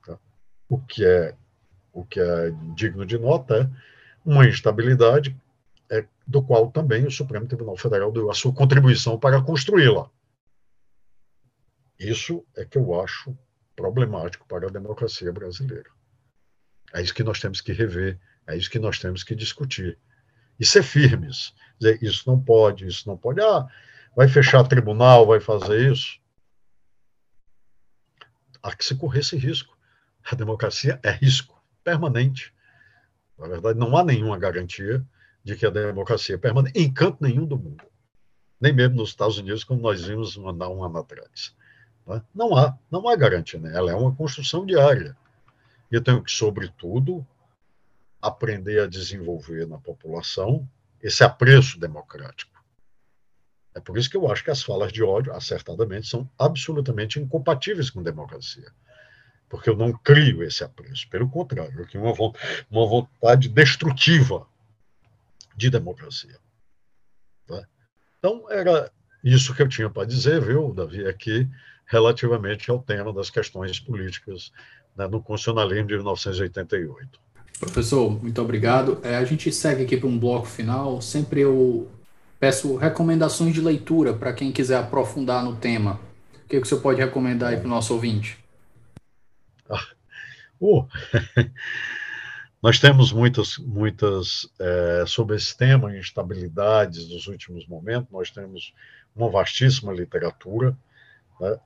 [0.06, 0.16] Tá?
[0.68, 1.34] O, que é,
[1.92, 3.70] o que é digno de nota é
[4.24, 5.36] uma instabilidade
[5.90, 10.08] é, do qual também o Supremo Tribunal Federal deu a sua contribuição para construí-la.
[11.98, 13.36] Isso é que eu acho
[13.74, 15.90] problemático para a democracia brasileira.
[16.94, 19.98] É isso que nós temos que rever, é isso que nós temos que discutir.
[20.58, 21.54] E ser firmes.
[21.78, 23.40] Dizer, isso não pode, isso não pode.
[23.40, 23.66] Ah,
[24.14, 26.22] vai fechar tribunal, vai fazer isso
[28.62, 29.76] há que se correr esse risco.
[30.30, 32.54] A democracia é risco permanente.
[33.36, 35.04] Na verdade, não há nenhuma garantia
[35.42, 37.84] de que a democracia é permanente em canto nenhum do mundo.
[38.60, 41.52] Nem mesmo nos Estados Unidos, como nós vimos um ano atrás.
[42.06, 42.22] Né?
[42.32, 43.58] Não há, não há garantia.
[43.58, 43.74] Né?
[43.74, 45.16] Ela é uma construção diária.
[45.92, 47.24] Eu tenho que, sobretudo,
[48.20, 50.66] aprender a desenvolver na população
[51.02, 52.50] esse apreço democrático.
[53.74, 57.90] É por isso que eu acho que as falas de ódio, acertadamente, são absolutamente incompatíveis
[57.90, 58.72] com democracia.
[59.50, 61.08] Porque eu não crio esse apreço.
[61.10, 62.32] Pelo contrário, eu crio uma,
[62.70, 64.48] uma vontade destrutiva
[65.54, 66.38] de democracia.
[68.18, 68.90] Então, era
[69.22, 71.46] isso que eu tinha para dizer, viu, Davi, aqui,
[71.84, 74.52] relativamente ao tema das questões políticas
[74.96, 77.20] né, no constitucionalismo de 1988.
[77.58, 78.98] Professor, muito obrigado.
[79.02, 81.00] É, a gente segue aqui para um bloco final.
[81.00, 81.88] Sempre eu
[82.40, 86.00] peço recomendações de leitura para quem quiser aprofundar no tema.
[86.44, 88.36] O que, que o senhor pode recomendar aí para o nosso ouvinte?
[89.70, 89.86] Ah,
[90.60, 90.88] uh,
[92.60, 98.74] nós temos muitas, muitas é, sobre esse tema, instabilidades dos últimos momentos, nós temos
[99.14, 100.76] uma vastíssima literatura.
[101.40, 101.58] Né?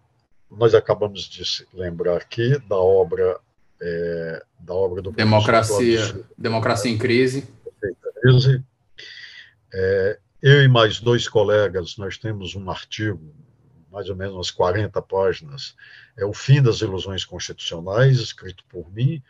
[0.51, 1.43] Nós acabamos de
[1.75, 3.41] lembrar aqui da obra
[3.81, 7.47] é, da obra do Democracia, Democracia em Crise.
[9.73, 13.35] É, eu e mais dois colegas, nós temos um artigo,
[13.91, 15.75] mais ou menos umas 40 páginas,
[16.17, 19.23] é O Fim das Ilusões Constitucionais, escrito por mim,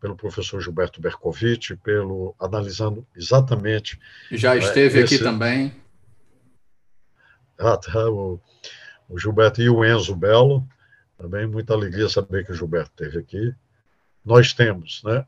[0.00, 3.98] pelo professor Gilberto Bercovitch, pelo analisando exatamente.
[4.30, 5.74] Já esteve é, esse, aqui também.
[7.58, 8.38] Ah, tá, o,
[9.08, 10.66] o Gilberto e o Enzo Belo,
[11.16, 13.54] também muita alegria saber que o Gilberto esteve aqui.
[14.24, 15.24] Nós temos né,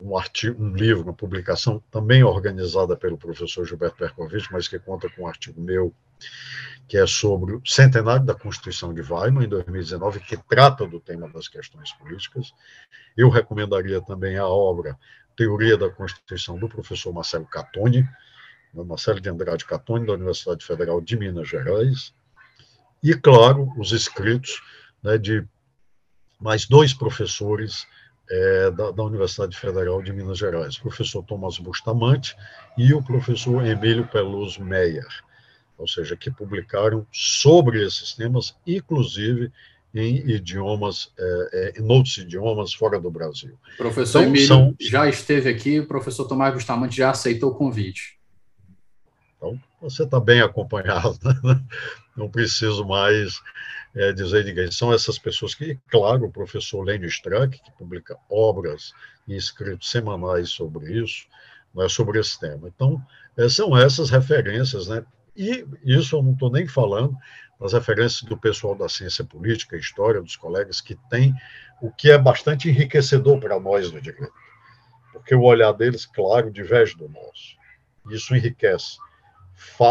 [0.00, 5.08] um artigo, um livro, uma publicação também organizada pelo professor Gilberto Berkovitch, mas que conta
[5.10, 5.94] com um artigo meu,
[6.88, 11.28] que é sobre o centenário da Constituição de Weimar, em 2019, que trata do tema
[11.28, 12.52] das questões políticas.
[13.16, 14.98] Eu recomendaria também a obra
[15.36, 18.02] Teoria da Constituição, do professor Marcelo Catoni,
[18.74, 22.12] né, Marcelo de Andrade Catoni, da Universidade Federal de Minas Gerais,
[23.02, 24.62] e, claro, os escritos
[25.02, 25.44] né, de
[26.40, 27.86] mais dois professores
[28.30, 32.36] é, da, da, Universidade Federal de Minas Gerais, o professor Thomas Bustamante
[32.78, 35.06] e o professor Emílio Peloso Meyer,
[35.76, 39.50] ou seja, que publicaram sobre esses temas, inclusive
[39.92, 43.58] em idiomas, é, é, em outros idiomas fora do Brasil.
[43.74, 44.76] O professor então, Emílio são...
[44.80, 48.16] já esteve aqui, o professor Tomás Bustamante já aceitou o convite.
[49.36, 51.62] Então, você está bem acompanhado, né?
[52.16, 53.40] não preciso mais
[53.94, 54.70] é, dizer ninguém.
[54.70, 58.92] São essas pessoas que, claro, o professor Lênio Strack, que publica obras
[59.26, 61.26] e escritos semanais sobre isso,
[61.74, 62.68] né, sobre esse tema.
[62.68, 63.00] Então,
[63.36, 65.04] é, são essas referências, né?
[65.36, 67.16] E isso eu não estou nem falando
[67.58, 71.34] das referências do pessoal da ciência política, história, dos colegas que tem,
[71.80, 74.32] o que é bastante enriquecedor para nós do direito.
[75.12, 77.56] Porque o olhar deles, claro, diverge do nosso.
[78.10, 78.98] Isso enriquece.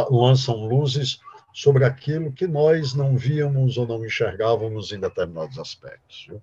[0.10, 1.20] Lançam luzes
[1.54, 6.26] sobre aquilo que nós não víamos ou não enxergávamos em determinados aspectos.
[6.28, 6.42] Viu?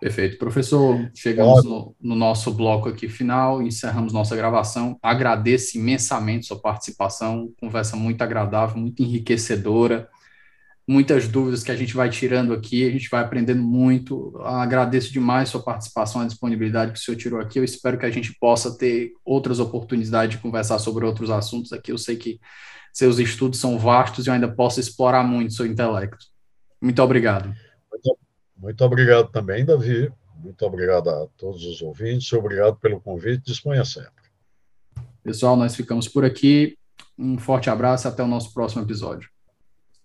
[0.00, 0.36] Perfeito.
[0.36, 4.98] Professor, chegamos no, no, nosso bloco aqui final, encerramos nossa gravação.
[5.02, 10.06] Agradeço imensamente sua participação, conversa muito agradável, muito enriquecedora,
[10.86, 14.36] muitas dúvidas que a gente vai tirando aqui, a gente vai aprendendo muito.
[14.42, 17.58] Agradeço demais sua participação, a disponibilidade que o senhor tirou aqui.
[17.58, 21.90] Eu espero que a gente possa ter outras oportunidades de conversar sobre outros assuntos aqui.
[21.90, 22.38] Eu sei que
[22.92, 26.26] seus estudos são vastos e eu ainda posso explorar muito seu intelecto.
[26.80, 27.54] Muito obrigado.
[27.90, 28.18] Muito,
[28.56, 30.12] muito obrigado também, Davi.
[30.36, 32.30] Muito obrigado a todos os ouvintes.
[32.32, 33.42] Obrigado pelo convite.
[33.46, 34.12] Disponha sempre.
[35.22, 36.76] Pessoal, nós ficamos por aqui.
[37.18, 39.33] Um forte abraço e até o nosso próximo episódio.